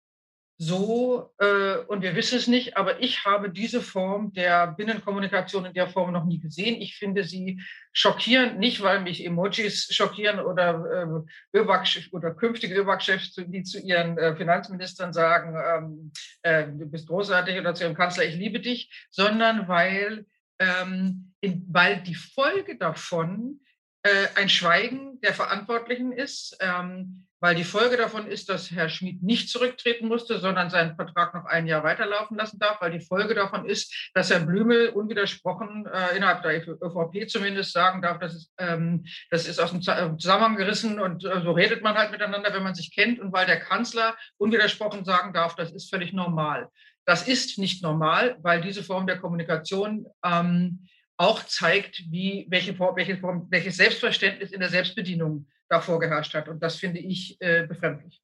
so, 0.56 1.32
äh, 1.38 1.78
und 1.88 2.02
wir 2.02 2.14
wissen 2.14 2.38
es 2.38 2.46
nicht, 2.46 2.76
aber 2.76 3.00
ich 3.00 3.24
habe 3.24 3.50
diese 3.50 3.80
Form 3.80 4.32
der 4.32 4.68
Binnenkommunikation 4.68 5.64
in 5.64 5.74
der 5.74 5.88
Form 5.88 6.12
noch 6.12 6.24
nie 6.24 6.38
gesehen. 6.38 6.80
Ich 6.80 6.96
finde 6.96 7.24
sie 7.24 7.60
schockierend, 7.92 8.60
nicht 8.60 8.80
weil 8.80 9.00
mich 9.00 9.24
Emojis 9.24 9.88
schockieren 9.92 10.38
oder 10.38 11.24
äh, 11.52 11.58
ÖBAG 11.58 12.08
oder 12.12 12.32
künftige 12.32 12.76
ÖBAG-Chefs, 12.76 13.34
die 13.34 13.64
zu 13.64 13.80
ihren 13.80 14.16
äh, 14.16 14.36
Finanzministern 14.36 15.12
sagen, 15.12 15.56
ähm, 15.56 16.12
äh, 16.42 16.68
du 16.68 16.86
bist 16.86 17.08
großartig 17.08 17.58
oder 17.58 17.74
zu 17.74 17.82
ihrem 17.82 17.96
Kanzler, 17.96 18.24
ich 18.24 18.36
liebe 18.36 18.60
dich, 18.60 19.08
sondern 19.10 19.66
weil, 19.66 20.24
ähm, 20.60 21.32
in, 21.40 21.66
weil 21.68 22.00
die 22.02 22.14
Folge 22.14 22.78
davon 22.78 23.60
äh, 24.04 24.28
ein 24.36 24.48
Schweigen 24.48 25.20
der 25.20 25.34
Verantwortlichen 25.34 26.12
ist, 26.12 26.56
ähm, 26.60 27.26
weil 27.44 27.54
die 27.54 27.64
Folge 27.64 27.98
davon 27.98 28.26
ist, 28.26 28.48
dass 28.48 28.70
Herr 28.70 28.88
Schmid 28.88 29.22
nicht 29.22 29.50
zurücktreten 29.50 30.08
musste, 30.08 30.38
sondern 30.38 30.70
seinen 30.70 30.96
Vertrag 30.96 31.34
noch 31.34 31.44
ein 31.44 31.66
Jahr 31.66 31.84
weiterlaufen 31.84 32.38
lassen 32.38 32.58
darf, 32.58 32.80
weil 32.80 32.90
die 32.90 33.04
Folge 33.04 33.34
davon 33.34 33.66
ist, 33.66 34.10
dass 34.14 34.30
Herr 34.30 34.40
Blümel 34.40 34.88
unwidersprochen 34.88 35.84
äh, 35.84 36.16
innerhalb 36.16 36.42
der 36.42 36.66
ÖVP 36.66 37.28
zumindest 37.28 37.74
sagen 37.74 38.00
darf, 38.00 38.18
dass 38.18 38.32
es, 38.32 38.50
ähm, 38.56 39.04
das 39.28 39.46
ist 39.46 39.60
aus 39.60 39.72
dem 39.72 39.80
äh, 39.80 40.16
Zusammenhang 40.16 40.56
gerissen 40.56 40.98
und 40.98 41.26
äh, 41.26 41.42
so 41.42 41.52
redet 41.52 41.82
man 41.82 41.96
halt 41.96 42.12
miteinander, 42.12 42.54
wenn 42.54 42.62
man 42.62 42.74
sich 42.74 42.94
kennt 42.94 43.20
und 43.20 43.30
weil 43.34 43.44
der 43.44 43.60
Kanzler 43.60 44.16
unwidersprochen 44.38 45.04
sagen 45.04 45.34
darf, 45.34 45.54
das 45.54 45.70
ist 45.70 45.90
völlig 45.90 46.14
normal. 46.14 46.70
Das 47.04 47.28
ist 47.28 47.58
nicht 47.58 47.82
normal, 47.82 48.38
weil 48.40 48.62
diese 48.62 48.82
Form 48.82 49.06
der 49.06 49.18
Kommunikation 49.18 50.06
ähm, 50.24 50.86
auch 51.18 51.42
zeigt, 51.42 52.04
wie, 52.10 52.46
welche, 52.48 52.78
welche 52.78 53.18
Form, 53.18 53.48
welches 53.50 53.76
Selbstverständnis 53.76 54.50
in 54.50 54.60
der 54.60 54.70
Selbstbedienung 54.70 55.46
davor 55.68 55.98
geherrscht 55.98 56.34
hat. 56.34 56.48
Und 56.48 56.62
das 56.62 56.76
finde 56.76 57.00
ich 57.00 57.40
äh, 57.40 57.66
befremdlich. 57.66 58.20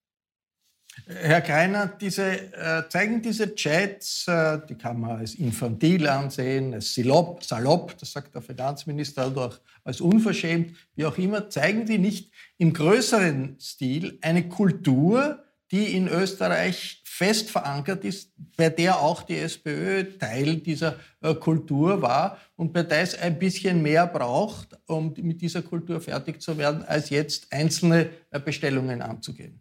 Herr 1.06 1.40
Greiner, 1.40 1.86
diese, 1.86 2.52
äh, 2.52 2.88
zeigen 2.88 3.22
diese 3.22 3.54
Chats, 3.54 4.26
äh, 4.28 4.60
die 4.68 4.74
kann 4.74 5.00
man 5.00 5.18
als 5.18 5.34
infantil 5.34 6.08
ansehen, 6.08 6.74
als 6.74 6.94
salopp, 6.94 7.44
salopp, 7.44 7.96
das 7.98 8.12
sagt 8.12 8.34
der 8.34 8.42
Finanzminister, 8.42 9.28
oder 9.28 9.46
auch 9.46 9.60
als 9.84 10.00
unverschämt, 10.00 10.76
wie 10.96 11.04
auch 11.04 11.16
immer, 11.16 11.48
zeigen 11.48 11.86
die 11.86 11.98
nicht 11.98 12.32
im 12.58 12.72
größeren 12.72 13.58
Stil 13.60 14.18
eine 14.20 14.48
Kultur, 14.48 15.44
die 15.70 15.94
in 15.94 16.08
Österreich 16.08 17.00
fest 17.20 17.50
verankert 17.50 18.02
ist, 18.06 18.32
bei 18.56 18.70
der 18.70 18.98
auch 18.98 19.22
die 19.22 19.36
SPÖ 19.36 20.04
Teil 20.18 20.56
dieser 20.56 20.98
äh, 21.20 21.34
Kultur 21.34 22.00
war 22.00 22.38
und 22.56 22.72
bei 22.72 22.82
der 22.82 23.00
es 23.02 23.14
ein 23.14 23.38
bisschen 23.38 23.82
mehr 23.82 24.06
braucht, 24.06 24.78
um 24.86 25.12
mit 25.20 25.42
dieser 25.42 25.60
Kultur 25.60 26.00
fertig 26.00 26.40
zu 26.40 26.56
werden, 26.56 26.82
als 26.82 27.10
jetzt 27.10 27.52
einzelne 27.52 28.08
äh, 28.30 28.40
Bestellungen 28.40 29.02
anzugehen. 29.02 29.60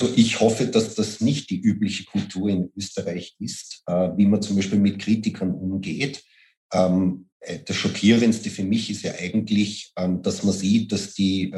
Also 0.00 0.12
ich 0.16 0.40
hoffe, 0.40 0.66
dass 0.66 0.96
das 0.96 1.20
nicht 1.20 1.48
die 1.50 1.60
übliche 1.60 2.04
Kultur 2.06 2.48
in 2.48 2.72
Österreich 2.76 3.36
ist, 3.38 3.84
äh, 3.86 4.10
wie 4.16 4.26
man 4.26 4.42
zum 4.42 4.56
Beispiel 4.56 4.80
mit 4.80 4.98
Kritikern 4.98 5.52
umgeht. 5.52 6.24
Ähm, 6.72 7.30
das 7.66 7.76
Schockierendste 7.76 8.50
für 8.50 8.64
mich 8.64 8.90
ist 8.90 9.02
ja 9.02 9.12
eigentlich, 9.20 9.92
ähm, 9.96 10.22
dass 10.22 10.42
man 10.42 10.54
sieht, 10.54 10.90
dass 10.90 11.14
die 11.14 11.50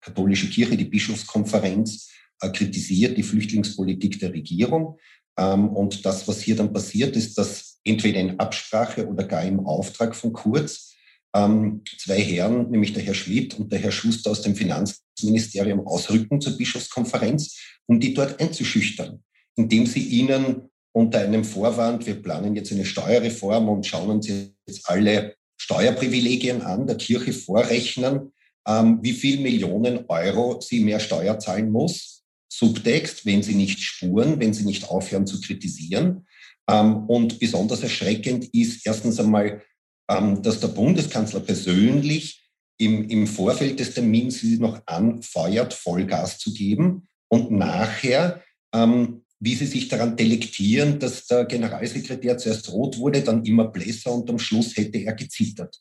katholische 0.00 0.48
Kirche, 0.48 0.76
die 0.76 0.86
Bischofskonferenz, 0.86 2.08
kritisiert 2.40 3.16
die 3.16 3.22
Flüchtlingspolitik 3.22 4.18
der 4.20 4.32
Regierung. 4.32 4.98
Ähm, 5.38 5.68
und 5.68 6.04
das, 6.04 6.26
was 6.28 6.40
hier 6.40 6.56
dann 6.56 6.72
passiert, 6.72 7.16
ist, 7.16 7.36
dass 7.38 7.78
entweder 7.84 8.20
in 8.20 8.38
Absprache 8.38 9.06
oder 9.06 9.24
gar 9.24 9.44
im 9.44 9.66
Auftrag 9.66 10.14
von 10.14 10.32
Kurz 10.32 10.94
ähm, 11.34 11.82
zwei 11.98 12.20
Herren, 12.20 12.70
nämlich 12.70 12.92
der 12.92 13.02
Herr 13.02 13.14
Schmidt 13.14 13.58
und 13.58 13.70
der 13.70 13.78
Herr 13.78 13.92
Schuster 13.92 14.30
aus 14.30 14.42
dem 14.42 14.56
Finanzministerium, 14.56 15.86
ausrücken 15.86 16.40
zur 16.40 16.56
Bischofskonferenz, 16.56 17.58
um 17.86 18.00
die 18.00 18.14
dort 18.14 18.40
einzuschüchtern, 18.40 19.22
indem 19.56 19.86
sie 19.86 20.02
ihnen 20.02 20.68
unter 20.92 21.20
einem 21.20 21.44
Vorwand, 21.44 22.06
wir 22.06 22.22
planen 22.22 22.56
jetzt 22.56 22.72
eine 22.72 22.86
Steuerreform 22.86 23.68
und 23.68 23.86
schauen 23.86 24.10
uns 24.10 24.28
jetzt 24.28 24.88
alle 24.88 25.34
Steuerprivilegien 25.58 26.62
an, 26.62 26.86
der 26.86 26.96
Kirche 26.96 27.32
vorrechnen, 27.32 28.32
ähm, 28.66 28.98
wie 29.02 29.12
viel 29.12 29.40
Millionen 29.40 30.06
Euro 30.08 30.60
sie 30.60 30.80
mehr 30.80 31.00
Steuer 31.00 31.38
zahlen 31.38 31.70
muss, 31.70 32.15
Subtext, 32.48 33.26
wenn 33.26 33.42
sie 33.42 33.54
nicht 33.54 33.80
spuren, 33.80 34.40
wenn 34.40 34.54
sie 34.54 34.64
nicht 34.64 34.88
aufhören 34.88 35.26
zu 35.26 35.40
kritisieren. 35.40 36.26
Ähm, 36.68 37.04
und 37.06 37.38
besonders 37.38 37.82
erschreckend 37.82 38.52
ist 38.54 38.86
erstens 38.86 39.20
einmal, 39.20 39.62
ähm, 40.08 40.42
dass 40.42 40.60
der 40.60 40.68
Bundeskanzler 40.68 41.40
persönlich 41.40 42.42
im, 42.78 43.08
im 43.08 43.26
Vorfeld 43.26 43.80
des 43.80 43.94
Termins 43.94 44.40
sie 44.40 44.58
noch 44.58 44.80
anfeuert, 44.86 45.74
Vollgas 45.74 46.38
zu 46.38 46.52
geben 46.52 47.08
und 47.28 47.50
nachher, 47.50 48.42
ähm, 48.74 49.22
wie 49.40 49.54
sie 49.54 49.66
sich 49.66 49.88
daran 49.88 50.16
delektieren, 50.16 50.98
dass 50.98 51.26
der 51.26 51.44
Generalsekretär 51.44 52.38
zuerst 52.38 52.70
rot 52.72 52.98
wurde, 52.98 53.22
dann 53.22 53.44
immer 53.44 53.68
blässer 53.68 54.12
und 54.12 54.28
am 54.30 54.38
Schluss 54.38 54.76
hätte 54.76 54.98
er 54.98 55.14
gezittert. 55.14 55.78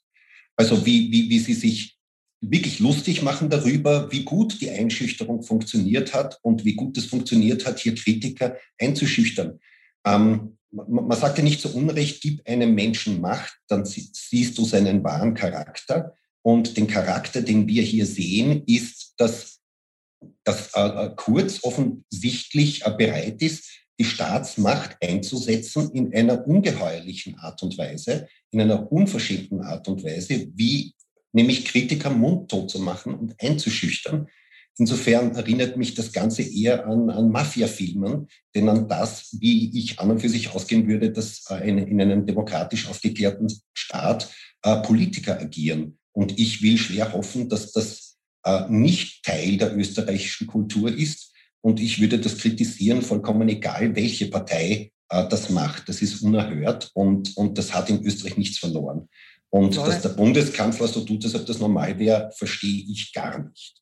Also 0.58 0.86
wie, 0.86 1.12
wie, 1.12 1.30
wie 1.30 1.40
sie 1.40 1.54
sich 1.54 1.95
wirklich 2.52 2.80
lustig 2.80 3.22
machen 3.22 3.50
darüber, 3.50 4.12
wie 4.12 4.24
gut 4.24 4.62
die 4.62 4.70
Einschüchterung 4.70 5.44
funktioniert 5.44 6.14
hat 6.14 6.40
und 6.42 6.66
wie 6.66 6.76
gut 6.76 6.98
es 6.98 7.06
funktioniert 7.06 7.66
hat, 7.66 7.80
hier 7.80 7.96
Kritiker 7.96 8.58
einzuschüchtern. 8.80 9.60
Ähm, 10.06 10.58
man, 10.72 11.18
sagt 11.18 11.38
ja 11.38 11.44
nicht 11.44 11.62
zu 11.62 11.74
Unrecht, 11.74 12.22
gib 12.22 12.48
einem 12.48 12.76
Menschen 12.76 13.22
Macht, 13.22 13.58
dann 13.68 13.86
siehst 13.86 14.58
du 14.58 14.66
seinen 14.66 15.04
wahren 15.04 15.34
Charakter. 15.34 16.16
Und 16.42 16.78
den 16.78 16.88
Charakter, 16.88 17.42
den 17.42 17.68
wir 17.68 17.82
hier 17.82 18.06
sehen, 18.06 18.64
ist, 18.68 19.14
dass, 19.18 19.62
dass 20.44 20.74
äh, 20.76 20.82
äh 20.82 21.12
Kurz 21.16 21.64
offensichtlich 21.64 22.86
äh, 22.86 22.92
bereit 22.92 23.42
ist, 23.42 23.66
die 23.98 24.04
Staatsmacht 24.04 24.98
einzusetzen 25.02 25.92
in 25.92 26.14
einer 26.14 26.46
ungeheuerlichen 26.46 27.40
Art 27.40 27.64
und 27.64 27.78
Weise, 27.78 28.28
in 28.52 28.62
einer 28.62 28.92
unverschämten 28.92 29.62
Art 29.62 29.88
und 29.88 30.04
Weise, 30.04 30.48
wie 30.54 30.94
nämlich 31.36 31.66
Kritiker 31.66 32.10
mundtot 32.10 32.72
zu 32.72 32.80
machen 32.80 33.14
und 33.14 33.36
einzuschüchtern. 33.40 34.28
Insofern 34.78 35.36
erinnert 35.36 35.78
mich 35.78 35.94
das 35.94 36.12
Ganze 36.12 36.42
eher 36.42 36.86
an, 36.88 37.10
an 37.10 37.30
Mafia-Filmen, 37.30 38.28
denn 38.56 38.70
an 38.70 38.88
das, 38.90 39.36
wie 39.40 39.78
ich 39.78 40.00
an 40.00 40.12
und 40.12 40.20
für 40.20 40.30
sich 40.30 40.54
ausgehen 40.54 40.88
würde, 40.88 41.12
dass 41.12 41.46
äh, 41.50 41.70
in, 41.70 41.78
in 41.78 42.02
einem 42.02 42.26
demokratisch 42.26 42.88
aufgeklärten 42.88 43.48
Staat 43.74 44.34
äh, 44.64 44.78
Politiker 44.78 45.40
agieren. 45.40 45.98
Und 46.12 46.40
ich 46.40 46.62
will 46.62 46.78
schwer 46.78 47.14
hoffen, 47.14 47.48
dass 47.50 47.72
das 47.72 48.18
äh, 48.44 48.64
nicht 48.70 49.24
Teil 49.24 49.58
der 49.58 49.78
österreichischen 49.78 50.48
Kultur 50.48 50.90
ist. 50.90 51.34
Und 51.62 51.80
ich 51.80 52.00
würde 52.00 52.20
das 52.20 52.38
kritisieren, 52.38 53.02
vollkommen 53.02 53.48
egal, 53.50 53.96
welche 53.96 54.28
Partei 54.28 54.92
äh, 55.10 55.28
das 55.30 55.50
macht. 55.50 55.88
Das 55.88 56.02
ist 56.02 56.22
unerhört 56.22 56.92
und, 56.94 57.36
und 57.38 57.58
das 57.58 57.74
hat 57.74 57.90
in 57.90 58.04
Österreich 58.04 58.38
nichts 58.38 58.58
verloren. 58.58 59.08
Und 59.50 59.78
dass 59.78 60.02
der 60.02 60.10
Bundeskanzler 60.10 60.88
so 60.88 61.02
tut, 61.02 61.24
als 61.24 61.36
ob 61.36 61.46
das 61.46 61.60
normal 61.60 61.98
wäre, 61.98 62.32
verstehe 62.36 62.84
ich 62.90 63.14
gar 63.14 63.40
nicht. 63.40 63.82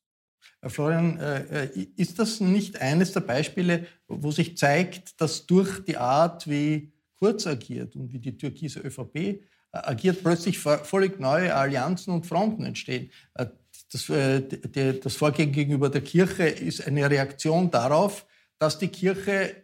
Herr 0.64 0.70
Florian, 0.70 1.18
äh, 1.18 1.64
äh, 1.64 1.86
ist 1.96 2.18
das 2.18 2.40
nicht 2.40 2.80
eines 2.80 3.12
der 3.12 3.20
Beispiele, 3.20 3.86
wo 4.08 4.30
sich 4.30 4.56
zeigt, 4.56 5.20
dass 5.20 5.44
durch 5.46 5.84
die 5.84 5.98
Art, 5.98 6.48
wie 6.48 6.92
Kurz 7.18 7.46
agiert 7.46 7.96
und 7.96 8.12
wie 8.12 8.18
die 8.18 8.36
türkise 8.36 8.80
ÖVP 8.80 9.16
äh, 9.16 9.40
agiert, 9.72 10.22
plötzlich 10.22 10.58
völlig 10.58 11.20
neue 11.20 11.54
Allianzen 11.54 12.14
und 12.14 12.26
Fronten 12.26 12.64
entstehen? 12.64 13.10
Das, 13.34 14.06
das 14.06 15.16
Vorgehen 15.16 15.52
gegenüber 15.52 15.90
der 15.90 16.00
Kirche 16.00 16.44
ist 16.44 16.86
eine 16.86 17.10
Reaktion 17.10 17.70
darauf, 17.70 18.26
dass 18.58 18.78
die 18.78 18.88
Kirche 18.88 19.63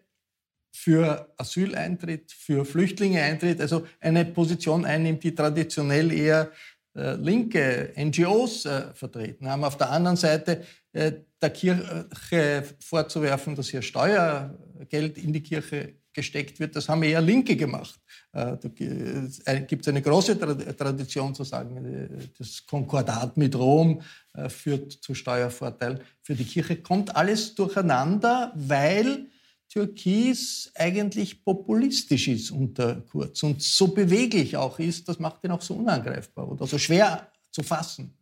für 0.72 1.32
Asyleintritt, 1.36 2.32
für 2.32 2.64
Flüchtlinge 2.64 3.22
eintritt, 3.22 3.60
also 3.60 3.86
eine 4.00 4.24
Position 4.24 4.84
einnimmt, 4.84 5.22
die 5.24 5.34
traditionell 5.34 6.12
eher 6.12 6.50
äh, 6.94 7.14
linke 7.14 7.92
NGOs 7.96 8.66
äh, 8.66 8.94
vertreten 8.94 9.48
haben. 9.48 9.64
Auf 9.64 9.76
der 9.76 9.90
anderen 9.90 10.16
Seite 10.16 10.64
äh, 10.92 11.12
der 11.40 11.50
Kirche 11.50 12.64
vorzuwerfen, 12.80 13.54
dass 13.54 13.68
hier 13.68 13.82
Steuergeld 13.82 15.18
in 15.18 15.32
die 15.32 15.42
Kirche 15.42 15.94
gesteckt 16.12 16.58
wird, 16.58 16.74
das 16.74 16.88
haben 16.88 17.02
eher 17.02 17.20
Linke 17.20 17.56
gemacht. 17.56 18.00
Äh, 18.32 18.56
da 18.56 19.58
gibt 19.60 19.82
es 19.82 19.88
eine 19.88 20.02
große 20.02 20.38
Tradition 20.76 21.34
zu 21.34 21.44
sagen, 21.44 21.84
äh, 21.84 22.08
das 22.36 22.66
Konkordat 22.66 23.36
mit 23.36 23.54
Rom 23.54 24.02
äh, 24.34 24.48
führt 24.48 24.92
zu 24.92 25.14
Steuervorteilen 25.14 26.00
für 26.22 26.34
die 26.34 26.44
Kirche. 26.44 26.76
Kommt 26.82 27.14
alles 27.14 27.54
durcheinander, 27.54 28.52
weil 28.56 29.26
Türkis 29.70 30.70
eigentlich 30.74 31.44
populistisch 31.44 32.28
ist 32.28 32.50
unter 32.50 33.02
Kurz 33.02 33.42
und 33.42 33.62
so 33.62 33.88
beweglich 33.88 34.56
auch 34.56 34.78
ist, 34.80 35.08
das 35.08 35.20
macht 35.20 35.44
ihn 35.44 35.52
auch 35.52 35.62
so 35.62 35.74
unangreifbar 35.74 36.48
oder 36.50 36.66
so 36.66 36.76
schwer 36.76 37.30
zu 37.52 37.62
fassen. 37.62 38.16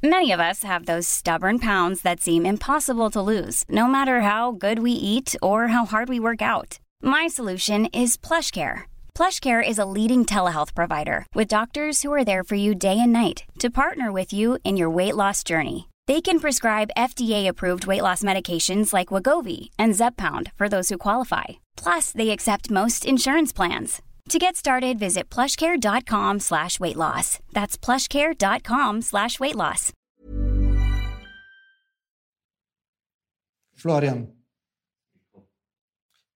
Many 0.00 0.30
of 0.30 0.38
us 0.38 0.62
have 0.62 0.84
those 0.84 1.08
stubborn 1.08 1.58
pounds 1.58 2.02
that 2.02 2.20
seem 2.20 2.46
impossible 2.46 3.10
to 3.10 3.20
lose, 3.20 3.64
no 3.68 3.88
matter 3.88 4.20
how 4.20 4.52
good 4.52 4.78
we 4.78 4.92
eat 4.92 5.34
or 5.42 5.68
how 5.68 5.86
hard 5.86 6.08
we 6.08 6.20
work 6.20 6.40
out. 6.40 6.78
My 7.02 7.26
solution 7.26 7.86
is 7.86 8.16
PlushCare. 8.16 8.82
PlushCare 9.16 9.60
is 9.60 9.78
a 9.78 9.84
leading 9.84 10.24
telehealth 10.24 10.72
provider 10.76 11.26
with 11.34 11.48
doctors 11.48 12.02
who 12.02 12.12
are 12.12 12.24
there 12.24 12.44
for 12.44 12.54
you 12.54 12.76
day 12.76 12.96
and 13.00 13.12
night 13.12 13.42
to 13.58 13.70
partner 13.70 14.12
with 14.12 14.32
you 14.32 14.58
in 14.62 14.76
your 14.76 14.88
weight 14.88 15.16
loss 15.16 15.42
journey. 15.42 15.88
They 16.08 16.22
can 16.22 16.40
prescribe 16.40 16.90
FDA-approved 16.96 17.86
weight 17.86 18.00
loss 18.00 18.22
medications 18.22 18.94
like 18.94 19.08
Wagovi 19.08 19.68
and 19.78 19.92
Zepbound 19.92 20.52
for 20.56 20.66
those 20.66 20.88
who 20.88 20.96
qualify. 20.96 21.44
Plus, 21.76 22.12
they 22.12 22.30
accept 22.30 22.70
most 22.70 23.04
insurance 23.04 23.52
plans. 23.52 24.00
To 24.30 24.38
get 24.38 24.56
started, 24.56 24.98
visit 24.98 25.28
plushcare.com 25.28 26.40
slash 26.40 26.80
weight 26.80 26.96
loss. 26.96 27.40
That's 27.52 27.76
plushcare.com 27.76 29.02
slash 29.02 29.38
weight 29.38 29.54
loss. 29.54 29.92
Florian, 33.74 34.32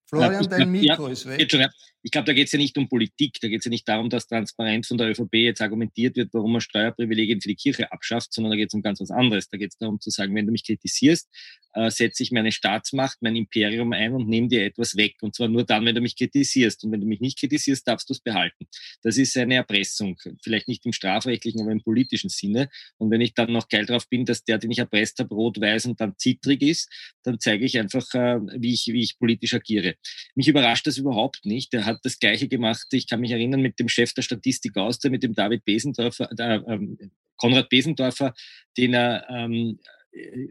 Florian, 0.10 0.50
dein 0.50 0.72
Mikro 0.72 1.06
ja, 1.06 1.12
ist 1.12 1.26
weg. 1.26 1.70
Ich 2.02 2.12
glaube, 2.12 2.26
da 2.26 2.34
geht 2.34 2.48
es 2.48 2.54
ja 2.54 2.60
nicht 2.60 2.78
um 2.78 2.88
Politik, 2.88 3.40
da 3.42 3.48
geht 3.48 3.60
es 3.60 3.66
ja 3.66 3.70
nicht 3.70 3.88
darum, 3.88 4.10
dass 4.10 4.28
transparent 4.28 4.86
von 4.86 4.98
der 4.98 5.10
ÖVP 5.10 5.34
jetzt 5.34 5.62
argumentiert 5.62 6.16
wird, 6.16 6.34
warum 6.34 6.54
man 6.54 6.62
Steuerprivilegien 6.62 7.42
für 7.42 7.50
die 7.50 7.56
Kirche 7.56 7.92
abschafft, 7.92 8.34
sondern 8.34 8.52
da 8.52 8.58
geht 8.58 8.70
es 8.70 8.74
um 8.74 8.82
ganz 8.82 9.02
was 9.02 9.12
anderes. 9.12 9.50
Da 9.50 9.58
geht 9.58 9.72
es 9.72 9.78
darum 9.78 10.00
zu 10.00 10.10
sagen, 10.10 10.34
wenn 10.36 10.46
du 10.46 10.52
mich 10.52 10.64
kritisierst, 10.64 11.30
äh, 11.74 11.92
setze 11.92 12.24
ich 12.24 12.32
meine 12.32 12.52
Staatsmacht, 12.52 13.18
mein 13.22 13.36
Imperium 13.36 13.94
ein 13.94 14.14
und 14.14 14.28
nehme 14.28 14.48
dir 14.48 14.66
etwas 14.66 14.96
weg. 14.96 15.16
Und 15.22 15.36
zwar 15.36 15.48
nur 15.48 15.64
dann, 15.64 15.86
wenn 15.86 15.96
du 15.96 16.02
mich 16.02 16.16
kritisierst. 16.16 16.84
Und 16.84 16.92
wenn 16.92 17.02
du 17.02 17.08
mich 17.08 17.20
nicht 17.20 17.40
kritisierst, 17.40 17.88
darfst 17.88 18.10
du 18.10 18.14
es 18.14 18.20
behalten. 18.20 18.68
Das 19.04 19.18
ist 19.18 19.38
eine 19.38 19.56
Erpressung. 19.56 20.18
Vielleicht 20.42 20.68
nicht 20.68 20.86
im 20.86 20.94
strafrechtlichen, 20.94 21.62
aber 21.62 21.72
im 21.72 21.82
politischen 21.82 22.30
Sinne. 22.30 22.70
Und 22.98 23.12
wenn 23.12 23.22
ich 23.22 23.34
dann 23.34 23.52
noch 23.52 23.70
geil 23.70 23.86
drauf 23.86 24.08
bin, 24.10 24.26
dass 24.26 24.44
der, 24.44 24.58
den 24.58 24.72
ich 24.72 24.80
erpresst 24.80 25.20
habe, 25.20 25.34
rot-weiß 25.34 25.86
und 25.86 26.02
dann 26.02 26.18
zittrig 26.18 26.62
ist, 26.62 26.90
dann 27.24 27.40
zeige 27.40 27.66
ich 27.66 27.78
einfach, 27.78 28.06
äh, 28.14 28.40
wie, 28.58 28.74
ich, 28.74 28.88
wie 28.88 29.02
ich 29.02 29.18
politisch 29.20 29.54
agiere. 29.54 29.96
Mich 30.36 30.48
überrascht 30.48 30.88
das 30.88 30.98
überhaupt 30.98 31.46
nicht. 31.46 31.74
Er 31.74 31.86
hat 31.90 32.00
das 32.04 32.20
Gleiche 32.20 32.48
gemacht. 32.48 32.88
Ich 32.92 33.08
kann 33.08 33.22
mich 33.22 33.32
erinnern 33.32 33.62
mit 33.62 33.80
dem 33.80 33.90
Chef 33.90 34.14
der 34.14 34.22
Statistik 34.22 34.78
aus, 34.78 35.00
mit 35.04 35.24
dem 35.24 35.34
David 35.34 35.66
Besendorfer, 35.66 36.30
äh, 36.38 36.60
ähm, 36.68 36.98
Konrad 37.38 37.70
Besendorfer, 37.70 38.34
den 38.78 38.94
er 38.94 39.28
ähm, 39.30 39.80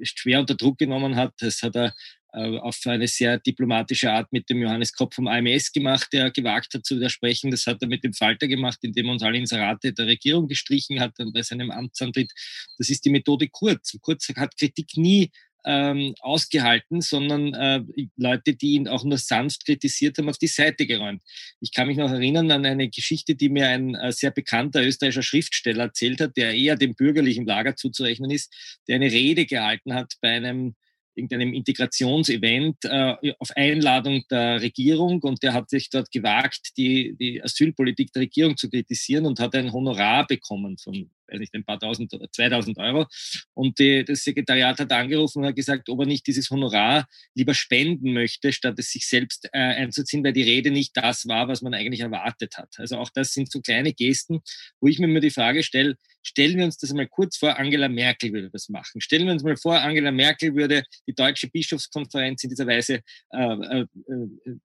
schwer 0.02 0.40
unter 0.40 0.54
Druck 0.54 0.78
genommen 0.78 1.16
hat. 1.16 1.34
Das 1.40 1.62
hat 1.62 1.76
er 1.76 1.94
äh, 2.32 2.58
auf 2.58 2.78
eine 2.84 3.08
sehr 3.08 3.38
diplomatische 3.38 4.12
Art 4.12 4.32
mit 4.32 4.48
dem 4.50 4.60
Johannes 4.60 4.92
Kopp 4.92 5.14
vom 5.14 5.28
AMS 5.28 5.72
gemacht, 5.72 6.08
der 6.12 6.30
gewagt 6.30 6.74
hat 6.74 6.84
zu 6.84 6.96
widersprechen. 6.96 7.50
Das 7.50 7.66
hat 7.66 7.80
er 7.80 7.88
mit 7.88 8.04
dem 8.04 8.12
Falter 8.12 8.46
gemacht, 8.46 8.78
indem 8.82 9.06
er 9.06 9.12
uns 9.12 9.22
alle 9.22 9.38
Inserate 9.38 9.92
der 9.92 10.06
Regierung 10.06 10.46
gestrichen 10.46 11.00
hat 11.00 11.14
bei 11.32 11.42
seinem 11.42 11.70
Amtsantritt. 11.70 12.32
Das 12.76 12.90
ist 12.90 13.04
die 13.04 13.10
Methode 13.10 13.48
Kurz. 13.48 13.96
Kurz 14.00 14.28
hat 14.36 14.56
Kritik 14.56 14.96
nie 14.96 15.30
ähm, 15.64 16.14
ausgehalten, 16.20 17.00
sondern 17.00 17.54
äh, 17.54 17.82
Leute, 18.16 18.54
die 18.54 18.72
ihn 18.72 18.88
auch 18.88 19.04
nur 19.04 19.18
sanft 19.18 19.64
kritisiert 19.66 20.18
haben, 20.18 20.28
auf 20.28 20.38
die 20.38 20.46
Seite 20.46 20.86
geräumt. 20.86 21.22
Ich 21.60 21.72
kann 21.72 21.88
mich 21.88 21.96
noch 21.96 22.10
erinnern 22.10 22.50
an 22.50 22.64
eine 22.64 22.88
Geschichte, 22.88 23.34
die 23.34 23.48
mir 23.48 23.68
ein 23.68 23.94
äh, 23.94 24.12
sehr 24.12 24.30
bekannter 24.30 24.82
österreichischer 24.82 25.22
Schriftsteller 25.22 25.84
erzählt 25.84 26.20
hat, 26.20 26.36
der 26.36 26.54
eher 26.54 26.76
dem 26.76 26.94
bürgerlichen 26.94 27.46
Lager 27.46 27.76
zuzurechnen 27.76 28.30
ist, 28.30 28.52
der 28.88 28.96
eine 28.96 29.10
Rede 29.10 29.46
gehalten 29.46 29.94
hat 29.94 30.14
bei 30.20 30.30
einem 30.30 30.74
irgendeinem 31.18 31.52
Integrationsevent 31.52 32.76
äh, 32.84 33.34
auf 33.38 33.50
Einladung 33.56 34.24
der 34.30 34.62
Regierung 34.62 35.22
und 35.22 35.42
der 35.42 35.52
hat 35.52 35.68
sich 35.68 35.90
dort 35.90 36.10
gewagt, 36.10 36.76
die, 36.76 37.16
die 37.18 37.42
Asylpolitik 37.42 38.12
der 38.12 38.22
Regierung 38.22 38.56
zu 38.56 38.70
kritisieren 38.70 39.26
und 39.26 39.40
hat 39.40 39.54
ein 39.54 39.72
Honorar 39.72 40.26
bekommen 40.26 40.78
von 40.78 41.10
weiß 41.28 41.40
nicht, 41.40 41.54
ein 41.54 41.64
paar 41.64 41.78
tausend 41.78 42.12
oder 42.14 42.30
2000 42.30 42.78
Euro. 42.78 43.06
Und 43.54 43.78
die, 43.78 44.04
das 44.04 44.24
Sekretariat 44.24 44.78
hat 44.78 44.92
angerufen 44.92 45.40
und 45.40 45.46
hat 45.46 45.56
gesagt, 45.56 45.88
ob 45.88 46.00
er 46.00 46.06
nicht 46.06 46.26
dieses 46.26 46.50
Honorar 46.50 47.06
lieber 47.34 47.54
spenden 47.54 48.12
möchte, 48.12 48.52
statt 48.52 48.78
es 48.78 48.90
sich 48.90 49.06
selbst 49.06 49.48
äh, 49.52 49.58
einzuziehen, 49.58 50.24
weil 50.24 50.32
die 50.32 50.42
Rede 50.42 50.70
nicht 50.70 50.96
das 50.96 51.26
war, 51.28 51.48
was 51.48 51.62
man 51.62 51.74
eigentlich 51.74 52.00
erwartet 52.00 52.56
hat. 52.56 52.74
Also 52.78 52.96
auch 52.96 53.10
das 53.10 53.32
sind 53.32 53.50
so 53.50 53.60
kleine 53.60 53.92
Gesten, 53.92 54.40
wo 54.80 54.88
ich 54.88 54.98
mir 54.98 55.06
immer 55.06 55.20
die 55.20 55.30
Frage 55.30 55.62
stelle, 55.62 55.96
stellen 56.28 56.56
wir 56.56 56.64
uns 56.64 56.76
das 56.76 56.92
mal 56.92 57.08
kurz 57.08 57.36
vor, 57.36 57.58
Angela 57.58 57.88
Merkel 57.88 58.32
würde 58.32 58.50
das 58.50 58.68
machen. 58.68 59.00
Stellen 59.00 59.26
wir 59.26 59.32
uns 59.32 59.42
mal 59.42 59.56
vor, 59.56 59.80
Angela 59.80 60.10
Merkel 60.10 60.54
würde 60.54 60.84
die 61.06 61.14
deutsche 61.14 61.48
Bischofskonferenz 61.48 62.44
in 62.44 62.50
dieser 62.50 62.66
Weise 62.66 63.00
äh, 63.32 63.38
äh, 63.38 63.86
äh 64.08 64.58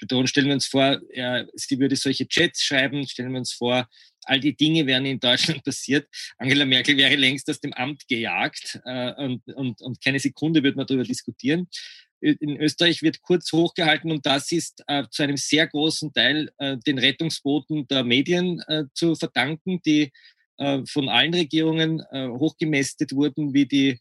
bedrohen. 0.00 0.26
Stellen 0.26 0.48
wir 0.48 0.54
uns 0.54 0.66
vor, 0.66 1.00
ja, 1.14 1.44
sie 1.54 1.78
würde 1.78 1.96
solche 1.96 2.26
Chats 2.26 2.62
schreiben, 2.62 3.06
stellen 3.06 3.32
wir 3.32 3.38
uns 3.38 3.52
vor, 3.52 3.88
all 4.24 4.40
die 4.40 4.56
Dinge 4.56 4.86
wären 4.86 5.06
in 5.06 5.20
Deutschland 5.20 5.62
passiert. 5.64 6.08
Angela 6.36 6.64
Merkel 6.64 6.96
wäre 6.96 7.16
längst 7.16 7.48
aus 7.50 7.60
dem 7.60 7.72
Amt 7.72 8.06
gejagt 8.08 8.80
äh, 8.84 9.12
und, 9.22 9.46
und, 9.54 9.80
und 9.80 10.02
keine 10.02 10.18
Sekunde 10.18 10.62
würde 10.62 10.76
man 10.76 10.86
darüber 10.86 11.04
diskutieren. 11.04 11.68
In 12.20 12.60
Österreich 12.60 13.02
wird 13.02 13.22
kurz 13.22 13.52
hochgehalten 13.52 14.10
und 14.10 14.26
das 14.26 14.50
ist 14.50 14.82
äh, 14.88 15.04
zu 15.08 15.22
einem 15.22 15.36
sehr 15.36 15.68
großen 15.68 16.12
Teil 16.12 16.50
äh, 16.58 16.76
den 16.78 16.98
Rettungsbooten 16.98 17.86
der 17.86 18.02
Medien 18.02 18.60
äh, 18.66 18.84
zu 18.92 19.14
verdanken, 19.14 19.80
die 19.86 20.10
äh, 20.58 20.82
von 20.86 21.08
allen 21.08 21.34
Regierungen 21.34 22.02
äh, 22.10 22.28
hochgemästet 22.28 23.12
wurden 23.12 23.54
wie 23.54 23.66
die 23.66 24.00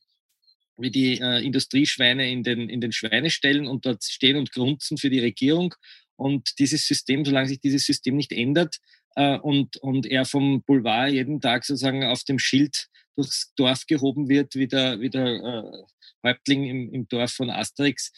wie 0.78 0.92
die 0.92 1.20
äh, 1.20 1.44
Industrieschweine 1.44 2.30
in 2.32 2.44
den, 2.44 2.70
in 2.70 2.82
den 2.82 2.92
Schweineställen 2.92 3.68
und 3.68 3.86
dort 3.86 4.04
stehen 4.04 4.38
und 4.38 4.52
grunzen 4.52 4.98
für 4.98 5.10
die 5.10 5.20
Regierung. 5.20 5.74
Und 6.16 6.60
dieses 6.60 6.88
System, 6.88 7.26
solange 7.26 7.48
sich 7.48 7.60
dieses 7.60 7.86
System 7.86 8.16
nicht 8.16 8.32
ändert 8.32 8.78
äh, 9.16 9.38
und, 9.38 9.78
und 9.78 10.06
er 10.06 10.26
vom 10.26 10.64
Boulevard 10.64 11.12
jeden 11.12 11.42
Tag 11.42 11.66
sozusagen 11.66 12.04
auf 12.04 12.24
dem 12.24 12.40
Schild 12.40 12.88
durchs 13.16 13.54
Dorf 13.56 13.86
gehoben 13.88 14.30
wird, 14.30 14.56
wie 14.56 14.68
der, 14.68 15.00
wie 15.00 15.10
der 15.10 15.26
äh, 15.26 15.84
Häuptling 16.24 16.66
im, 16.66 16.94
im 16.94 17.08
Dorf 17.08 17.32
von 17.32 17.50
Asterix, 17.50 18.12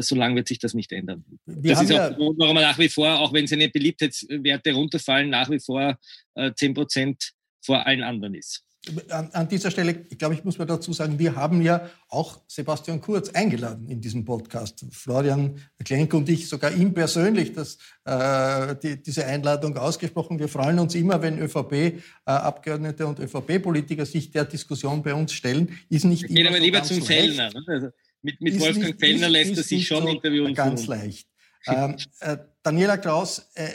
solange 0.00 0.36
wird 0.36 0.46
sich 0.46 0.58
das 0.58 0.74
nicht 0.74 0.92
ändern. 0.92 1.24
Wir 1.46 1.72
das 1.72 1.82
ist 1.82 1.90
auch 1.90 1.96
ja 1.96 2.10
Grund, 2.10 2.38
warum 2.38 2.56
er 2.58 2.62
nach 2.62 2.78
wie 2.78 2.88
vor, 2.88 3.18
auch 3.18 3.32
wenn 3.32 3.46
seine 3.46 3.68
Beliebtheitswerte 3.70 4.72
runterfallen, 4.72 5.30
nach 5.30 5.50
wie 5.50 5.58
vor 5.58 5.98
äh, 6.34 6.52
10 6.54 6.74
Prozent 6.74 7.32
vor 7.60 7.86
allen 7.86 8.02
anderen 8.02 8.34
ist 8.34 8.64
an, 9.10 9.30
an, 9.32 9.48
dieser 9.48 9.70
Stelle, 9.70 10.06
ich 10.08 10.16
glaube, 10.16 10.34
ich 10.34 10.42
muss 10.42 10.56
mal 10.56 10.64
dazu 10.64 10.92
sagen, 10.92 11.18
wir 11.18 11.36
haben 11.36 11.60
ja 11.60 11.90
auch 12.08 12.40
Sebastian 12.46 13.00
Kurz 13.00 13.28
eingeladen 13.28 13.88
in 13.88 14.00
diesem 14.00 14.24
Podcast. 14.24 14.86
Florian 14.90 15.60
Klenk 15.84 16.14
und 16.14 16.28
ich, 16.30 16.48
sogar 16.48 16.72
ihm 16.72 16.94
persönlich, 16.94 17.52
das, 17.52 17.76
äh, 18.04 18.74
die, 18.82 19.02
diese 19.02 19.26
Einladung 19.26 19.76
ausgesprochen. 19.76 20.38
Wir 20.38 20.48
freuen 20.48 20.78
uns 20.78 20.94
immer, 20.94 21.20
wenn 21.20 21.38
ÖVP-Abgeordnete 21.38 23.02
äh, 23.02 23.06
und 23.06 23.18
ÖVP-Politiker 23.18 24.06
sich 24.06 24.30
der 24.30 24.46
Diskussion 24.46 25.02
bei 25.02 25.12
uns 25.12 25.34
stellen. 25.34 25.78
Ist 25.90 26.06
nicht 26.06 26.26
Gehen 26.26 26.46
aber 26.46 26.56
so 26.56 26.62
lieber 26.62 26.82
zum 26.82 27.02
Fellner. 27.02 27.50
Ne? 27.52 27.62
Also 27.66 27.88
mit, 28.22 28.40
mit 28.40 28.58
Wolfgang 28.60 28.86
nicht, 28.86 29.00
Fellner 29.00 29.26
ist, 29.26 29.32
lässt 29.32 29.56
er 29.58 29.62
sich 29.62 29.86
schon 29.86 30.04
so 30.04 30.08
interviewen. 30.08 30.54
Ganz 30.54 30.86
leicht. 30.86 31.28
ähm, 31.66 31.96
äh, 32.20 32.38
Daniela 32.62 32.96
Kraus, 32.96 33.50
äh, 33.54 33.68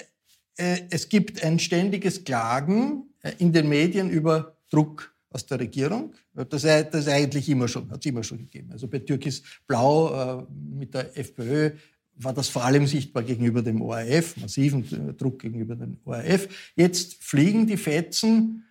äh, 0.57 0.81
es 0.89 1.09
gibt 1.09 1.43
ein 1.43 1.59
ständiges 1.59 2.23
Klagen 2.23 3.14
in 3.37 3.51
den 3.51 3.69
Medien 3.69 4.09
über 4.09 4.57
Druck 4.69 5.13
aus 5.29 5.45
der 5.45 5.59
Regierung. 5.59 6.13
Das, 6.33 6.61
das 6.61 7.07
eigentlich 7.07 7.49
immer 7.49 7.67
schon, 7.67 7.89
hat 7.91 7.99
es 7.99 8.05
immer 8.05 8.23
schon 8.23 8.37
gegeben. 8.39 8.71
Also 8.71 8.87
bei 8.87 8.99
Türkis 8.99 9.43
Blau 9.67 10.39
äh, 10.39 10.45
mit 10.51 10.93
der 10.93 11.17
FPÖ 11.17 11.71
war 12.17 12.33
das 12.33 12.47
vor 12.47 12.63
allem 12.63 12.87
sichtbar 12.87 13.23
gegenüber 13.23 13.61
dem 13.61 13.81
ORF, 13.81 14.37
massiven 14.37 15.17
Druck 15.17 15.39
gegenüber 15.39 15.75
dem 15.75 15.97
ORF. 16.05 16.71
Jetzt 16.75 17.21
fliegen 17.21 17.67
die 17.67 17.77
Fetzen 17.77 18.63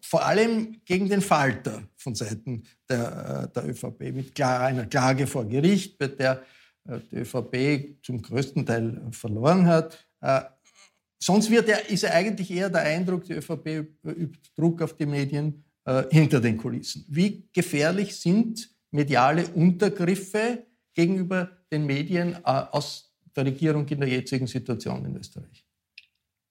vor 0.00 0.24
allem 0.24 0.80
gegen 0.84 1.08
den 1.08 1.20
Falter 1.20 1.82
von 1.96 2.14
Seiten 2.14 2.64
der, 2.88 3.48
äh, 3.48 3.52
der 3.52 3.68
ÖVP 3.68 4.12
mit 4.12 4.40
einer 4.40 4.86
Klage 4.86 5.26
vor 5.26 5.44
Gericht, 5.44 5.98
bei 5.98 6.08
der 6.08 6.42
äh, 6.88 6.98
die 7.10 7.16
ÖVP 7.16 8.02
zum 8.02 8.22
größten 8.22 8.66
Teil 8.66 9.00
verloren 9.10 9.66
hat. 9.66 10.06
Sonst 11.22 11.50
wird 11.50 11.68
er, 11.68 11.88
ist 11.90 12.04
er 12.04 12.14
eigentlich 12.14 12.50
eher 12.50 12.70
der 12.70 12.82
Eindruck, 12.82 13.24
die 13.24 13.34
ÖVP 13.34 13.86
übt 14.04 14.38
Druck 14.56 14.80
auf 14.80 14.96
die 14.96 15.06
Medien 15.06 15.64
äh, 15.84 16.04
hinter 16.10 16.40
den 16.40 16.56
Kulissen. 16.56 17.04
Wie 17.08 17.48
gefährlich 17.52 18.16
sind 18.16 18.70
mediale 18.90 19.46
Untergriffe 19.48 20.66
gegenüber 20.94 21.50
den 21.70 21.84
Medien 21.84 22.34
äh, 22.34 22.38
aus 22.44 23.12
der 23.36 23.44
Regierung 23.44 23.86
in 23.88 24.00
der 24.00 24.08
jetzigen 24.08 24.46
Situation 24.46 25.04
in 25.04 25.16
Österreich? 25.16 25.66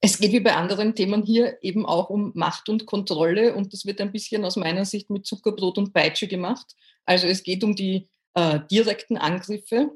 Es 0.01 0.17
geht 0.17 0.31
wie 0.31 0.39
bei 0.39 0.55
anderen 0.55 0.95
Themen 0.95 1.23
hier 1.23 1.57
eben 1.61 1.85
auch 1.85 2.09
um 2.09 2.31
Macht 2.35 2.69
und 2.69 2.85
Kontrolle 2.85 3.55
und 3.55 3.73
das 3.73 3.85
wird 3.85 3.99
ein 3.99 4.11
bisschen 4.11 4.45
aus 4.45 4.55
meiner 4.55 4.85
Sicht 4.85 5.09
mit 5.09 5.25
Zuckerbrot 5.25 5.77
und 5.77 5.93
Peitsche 5.93 6.27
gemacht. 6.27 6.75
Also 7.05 7.27
es 7.27 7.43
geht 7.43 7.63
um 7.63 7.75
die 7.75 8.07
äh, 8.35 8.59
direkten 8.71 9.17
Angriffe 9.17 9.91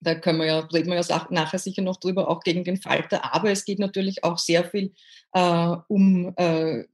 da 0.00 0.14
können 0.14 0.38
wir 0.38 0.46
ja, 0.46 0.58
reden 0.60 0.90
wir 0.90 1.00
ja 1.00 1.26
nachher 1.30 1.58
sicher 1.58 1.82
noch 1.82 1.98
drüber, 1.98 2.28
auch 2.28 2.40
gegen 2.40 2.64
den 2.64 2.80
Falter. 2.80 3.34
Aber 3.34 3.50
es 3.50 3.64
geht 3.64 3.78
natürlich 3.78 4.24
auch 4.24 4.38
sehr 4.38 4.64
viel 4.64 4.92
äh, 5.32 5.76
um, 5.88 6.32
äh, 6.36 6.84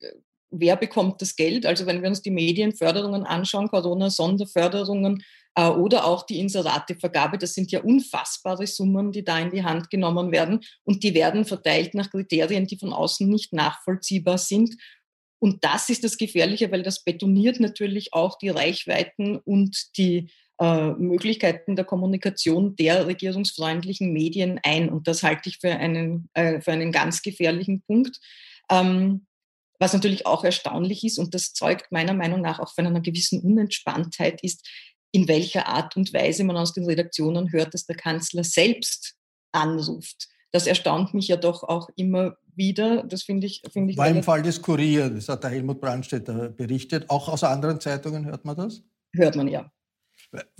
wer 0.51 0.77
bekommt 0.77 1.23
das 1.23 1.37
Geld. 1.37 1.67
Also 1.67 1.87
wenn 1.87 2.03
wir 2.03 2.09
uns 2.09 2.23
die 2.23 2.31
Medienförderungen 2.31 3.25
anschauen, 3.25 3.69
Corona-Sonderförderungen 3.69 5.23
äh, 5.55 5.69
oder 5.69 6.05
auch 6.05 6.25
die 6.25 6.41
Inseratevergabe, 6.41 7.39
das 7.39 7.55
sind 7.55 7.71
ja 7.71 7.83
unfassbare 7.83 8.67
Summen, 8.67 9.13
die 9.13 9.25
da 9.25 9.39
in 9.39 9.51
die 9.51 9.63
Hand 9.63 9.91
genommen 9.91 10.33
werden. 10.33 10.61
Und 10.85 11.05
die 11.05 11.15
werden 11.15 11.45
verteilt 11.45 11.95
nach 11.95 12.11
Kriterien, 12.11 12.67
die 12.67 12.79
von 12.79 12.93
außen 12.93 13.29
nicht 13.29 13.53
nachvollziehbar 13.53 14.39
sind. 14.39 14.77
Und 15.39 15.63
das 15.65 15.91
ist 15.91 16.03
das 16.03 16.17
Gefährliche, 16.17 16.73
weil 16.73 16.83
das 16.83 17.05
betoniert 17.05 17.61
natürlich 17.61 18.13
auch 18.15 18.39
die 18.39 18.49
Reichweiten 18.49 19.37
und 19.37 19.97
die 19.97 20.31
äh, 20.61 20.91
Möglichkeiten 20.93 21.77
der 21.77 21.85
Kommunikation 21.85 22.77
der 22.77 23.07
regierungsfreundlichen 23.07 24.13
Medien 24.13 24.61
ein. 24.63 24.89
Und 24.89 25.07
das 25.09 25.23
halte 25.23 25.49
ich 25.49 25.59
für 25.59 25.71
einen, 25.71 26.29
äh, 26.35 26.61
für 26.61 26.73
einen 26.73 26.93
ganz 26.93 27.23
gefährlichen 27.23 27.83
Punkt. 27.83 28.19
Ähm, 28.71 29.27
was 29.79 29.93
natürlich 29.93 30.27
auch 30.27 30.45
erstaunlich 30.45 31.05
ist, 31.05 31.19
und 31.19 31.35
das 31.35 31.53
zeugt 31.53 31.93
meiner 31.93 32.15
Meinung 32.15 32.41
nach 32.41 32.59
auch 32.59 32.73
von 32.75 32.87
einer 32.87 33.03
gewissen 33.03 33.41
Unentspanntheit, 33.43 34.43
ist, 34.43 34.67
in 35.13 35.29
welcher 35.29 35.67
Art 35.67 35.97
und 35.97 36.13
Weise 36.13 36.45
man 36.45 36.57
aus 36.57 36.73
den 36.73 36.87
Redaktionen 36.87 37.53
hört, 37.53 37.75
dass 37.75 37.87
der 37.87 37.97
Kanzler 37.97 38.45
selbst 38.45 39.15
anruft. 39.53 40.29
Das 40.53 40.67
erstaunt 40.67 41.13
mich 41.13 41.29
ja 41.29 41.37
doch 41.37 41.63
auch 41.63 41.91
immer 41.97 42.37
wieder. 42.55 43.03
Das 43.05 43.23
finde 43.23 43.47
ich, 43.47 43.63
finde 43.71 43.93
ich. 43.93 43.99
War 43.99 44.09
im 44.09 44.23
Fall 44.23 44.43
des 44.43 44.61
Kurier, 44.63 45.11
das 45.11 45.29
hat 45.29 45.45
der 45.45 45.51
Helmut 45.51 45.81
Brandstätter 45.81 46.49
berichtet. 46.49 47.11
Auch 47.11 47.29
aus 47.29 47.45
anderen 47.45 47.81
Zeitungen 47.81 48.25
hört 48.25 48.45
man 48.45 48.57
das? 48.57 48.83
Hört 49.15 49.37
man 49.37 49.49
ja. 49.49 49.71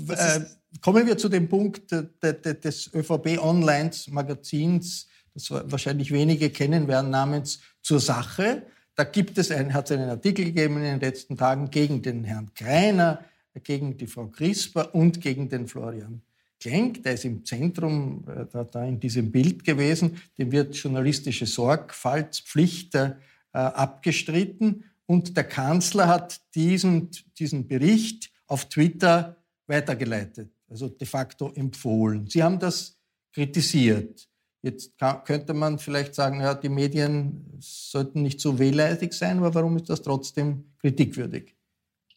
Äh, 0.09 0.41
kommen 0.81 1.07
wir 1.07 1.19
zu 1.19 1.29
dem 1.29 1.49
Punkt 1.49 1.93
des 1.93 2.95
ÖVP-Online-Magazins, 2.95 5.09
das 5.35 5.51
wahrscheinlich 5.51 6.13
wenige 6.13 6.51
kennen 6.51 6.87
werden, 6.89 7.11
namens 7.11 7.61
Zur 7.83 8.01
Sache. 8.01 8.63
Da 8.95 9.05
gibt 9.05 9.37
es 9.39 9.51
einen, 9.51 9.75
hat 9.75 9.91
es 9.91 9.97
einen 9.97 10.09
Artikel 10.09 10.47
gegeben 10.47 10.79
in 10.79 10.85
den 10.85 11.01
letzten 11.01 11.37
Tagen 11.37 11.71
gegen 11.71 12.01
den 12.03 12.25
Herrn 12.25 12.55
Kreiner, 12.55 13.23
gegen 13.63 13.97
die 13.97 14.07
Frau 14.07 14.29
Crisper 14.29 14.95
und 14.95 15.21
gegen 15.21 15.49
den 15.49 15.69
Florian 15.69 16.23
Klenk. 16.61 17.03
Der 17.03 17.15
ist 17.15 17.25
im 17.25 17.45
Zentrum, 17.45 18.25
äh, 18.29 18.47
da, 18.51 18.65
da 18.65 18.85
in 18.85 18.99
diesem 18.99 19.31
Bild 19.31 19.65
gewesen. 19.65 20.21
Dem 20.39 20.53
wird 20.53 20.75
journalistische 20.75 21.47
Sorgfaltspflicht 21.47 22.95
äh, 22.95 23.15
abgestritten. 23.53 24.85
Und 25.07 25.37
der 25.37 25.45
Kanzler 25.45 26.09
hat 26.09 26.41
diesen, 26.55 27.11
diesen 27.39 27.69
Bericht 27.69 28.31
auf 28.47 28.69
Twitter 28.69 29.37
weitergeleitet, 29.67 30.51
also 30.69 30.89
de 30.89 31.07
facto 31.07 31.53
empfohlen. 31.55 32.27
Sie 32.29 32.43
haben 32.43 32.59
das 32.59 32.99
kritisiert. 33.33 34.29
Jetzt 34.63 34.99
kann, 34.99 35.23
könnte 35.25 35.55
man 35.55 35.79
vielleicht 35.79 36.15
sagen, 36.15 36.41
ja, 36.41 36.55
die 36.55 36.69
Medien 36.69 37.57
sollten 37.61 38.23
nicht 38.23 38.41
so 38.41 38.59
wehleidig 38.59 39.13
sein, 39.13 39.39
aber 39.39 39.55
warum 39.55 39.77
ist 39.77 39.89
das 39.89 40.03
trotzdem 40.03 40.73
kritikwürdig, 40.81 41.55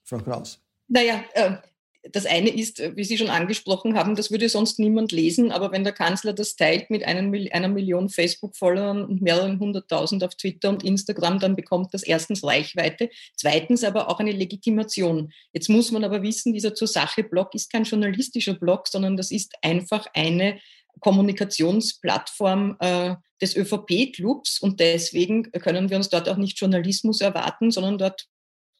Frau 0.04 0.18
Kraus? 0.18 0.60
Naja, 0.88 1.24
äh, 1.34 1.58
das 2.04 2.26
eine 2.26 2.50
ist, 2.50 2.82
wie 2.96 3.04
Sie 3.04 3.18
schon 3.18 3.30
angesprochen 3.30 3.96
haben, 3.96 4.16
das 4.16 4.32
würde 4.32 4.48
sonst 4.48 4.80
niemand 4.80 5.12
lesen, 5.12 5.52
aber 5.52 5.72
wenn 5.72 5.84
der 5.84 5.94
Kanzler 5.94 6.34
das 6.34 6.56
teilt 6.56 6.90
mit 6.90 7.04
einem, 7.04 7.34
einer 7.52 7.68
Million 7.68 8.10
Facebook-Followern 8.10 9.04
und 9.04 9.22
mehreren 9.22 9.60
hunderttausend 9.60 10.24
auf 10.24 10.36
Twitter 10.36 10.70
und 10.70 10.84
Instagram, 10.84 11.40
dann 11.40 11.56
bekommt 11.56 11.94
das 11.94 12.04
erstens 12.04 12.44
Reichweite, 12.44 13.10
zweitens 13.36 13.84
aber 13.84 14.10
auch 14.10 14.20
eine 14.20 14.32
Legitimation. 14.32 15.32
Jetzt 15.52 15.70
muss 15.70 15.92
man 15.92 16.04
aber 16.04 16.22
wissen, 16.22 16.54
dieser 16.54 16.74
Zur-Sache-Blog 16.74 17.54
ist 17.54 17.72
kein 17.72 17.84
journalistischer 17.84 18.54
Blog, 18.54 18.88
sondern 18.88 19.18
das 19.18 19.32
ist 19.32 19.56
einfach 19.62 20.08
eine 20.14 20.60
Kommunikationsplattform 21.02 22.78
äh, 22.80 23.16
des 23.42 23.56
ÖVP-Clubs 23.56 24.60
und 24.60 24.80
deswegen 24.80 25.52
können 25.52 25.90
wir 25.90 25.98
uns 25.98 26.10
dort 26.10 26.30
auch 26.30 26.38
nicht 26.38 26.60
Journalismus 26.60 27.22
erwarten, 27.22 27.72
sondern 27.72 27.98
dort 27.98 28.28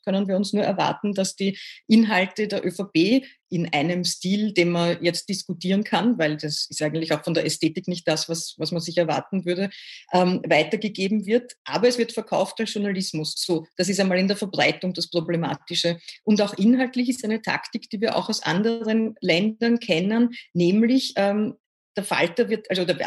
können 0.10 0.28
wir 0.28 0.36
uns 0.36 0.54
nur 0.54 0.64
erwarten, 0.64 1.14
dass 1.14 1.36
die 1.36 1.56
Inhalte 1.88 2.48
der 2.48 2.66
ÖVP 2.66 3.24
in 3.50 3.72
einem 3.72 4.04
Stil, 4.04 4.54
den 4.54 4.72
man 4.72 4.98
jetzt 5.04 5.30
diskutieren 5.30 5.84
kann, 5.84 6.18
weil 6.18 6.36
das 6.36 6.66
ist 6.68 6.82
eigentlich 6.82 7.14
auch 7.14 7.24
von 7.24 7.36
der 7.36 7.46
Ästhetik 7.46 7.88
nicht 7.88 8.08
das, 8.08 8.28
was, 8.28 8.56
was 8.58 8.72
man 8.72 8.82
sich 8.82 8.98
erwarten 8.98 9.46
würde, 9.46 9.70
ähm, 10.12 10.42
weitergegeben 10.48 11.28
wird. 11.28 11.54
Aber 11.64 11.88
es 11.88 12.00
wird 12.00 12.12
verkauft 12.12 12.60
als 12.60 12.74
Journalismus. 12.74 13.36
So, 13.38 13.68
das 13.78 13.88
ist 13.88 14.00
einmal 14.00 14.18
in 14.18 14.28
der 14.28 14.38
Verbreitung 14.38 14.94
das 14.96 15.12
Problematische. 15.12 16.00
Und 16.24 16.42
auch 16.42 16.56
inhaltlich 16.56 17.10
ist 17.10 17.24
eine 17.24 17.44
Taktik, 17.44 17.88
die 17.92 18.02
wir 18.02 18.16
auch 18.16 18.30
aus 18.30 18.42
anderen 18.42 19.14
Ländern 19.22 19.80
kennen, 19.80 20.32
nämlich 20.54 21.14
ähm, 21.18 21.54
der 21.96 22.04
Falter 22.04 22.50
wird, 22.50 22.68
also 22.72 22.84
der 22.84 22.98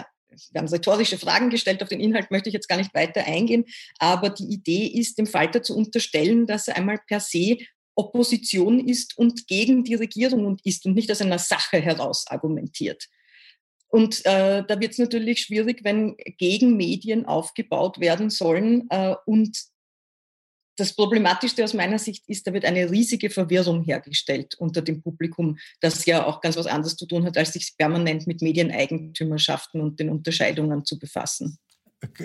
wir 0.50 0.60
haben 0.60 0.68
rhetorische 0.68 1.18
Fragen 1.18 1.50
gestellt, 1.50 1.82
auf 1.82 1.88
den 1.88 2.00
Inhalt 2.00 2.30
möchte 2.30 2.48
ich 2.48 2.54
jetzt 2.54 2.68
gar 2.68 2.76
nicht 2.78 2.94
weiter 2.94 3.24
eingehen, 3.24 3.64
aber 3.98 4.30
die 4.30 4.44
Idee 4.44 4.86
ist, 4.86 5.18
dem 5.18 5.26
Falter 5.26 5.62
zu 5.62 5.76
unterstellen, 5.76 6.46
dass 6.46 6.68
er 6.68 6.76
einmal 6.76 7.00
per 7.06 7.20
se 7.20 7.58
Opposition 7.94 8.80
ist 8.80 9.18
und 9.18 9.46
gegen 9.46 9.84
die 9.84 9.94
Regierung 9.94 10.56
ist 10.64 10.86
und 10.86 10.94
nicht 10.94 11.10
aus 11.10 11.20
einer 11.20 11.38
Sache 11.38 11.80
heraus 11.80 12.24
argumentiert. 12.26 13.06
Und 13.88 14.24
äh, 14.24 14.64
da 14.66 14.80
wird 14.80 14.92
es 14.92 14.98
natürlich 14.98 15.40
schwierig, 15.40 15.84
wenn 15.84 16.16
Gegenmedien 16.38 17.26
aufgebaut 17.26 18.00
werden 18.00 18.30
sollen 18.30 18.86
äh, 18.88 19.14
und 19.26 19.54
das 20.76 20.94
Problematischste 20.94 21.62
aus 21.64 21.74
meiner 21.74 21.98
Sicht 21.98 22.24
ist, 22.28 22.46
da 22.46 22.52
wird 22.52 22.64
eine 22.64 22.90
riesige 22.90 23.30
Verwirrung 23.30 23.82
hergestellt 23.82 24.54
unter 24.54 24.82
dem 24.82 25.02
Publikum, 25.02 25.58
das 25.80 26.06
ja 26.06 26.24
auch 26.24 26.40
ganz 26.40 26.56
was 26.56 26.66
anderes 26.66 26.96
zu 26.96 27.06
tun 27.06 27.24
hat, 27.24 27.36
als 27.36 27.52
sich 27.52 27.74
permanent 27.76 28.26
mit 28.26 28.42
Medieneigentümerschaften 28.42 29.80
und 29.80 30.00
den 30.00 30.08
Unterscheidungen 30.08 30.84
zu 30.84 30.98
befassen. 30.98 31.58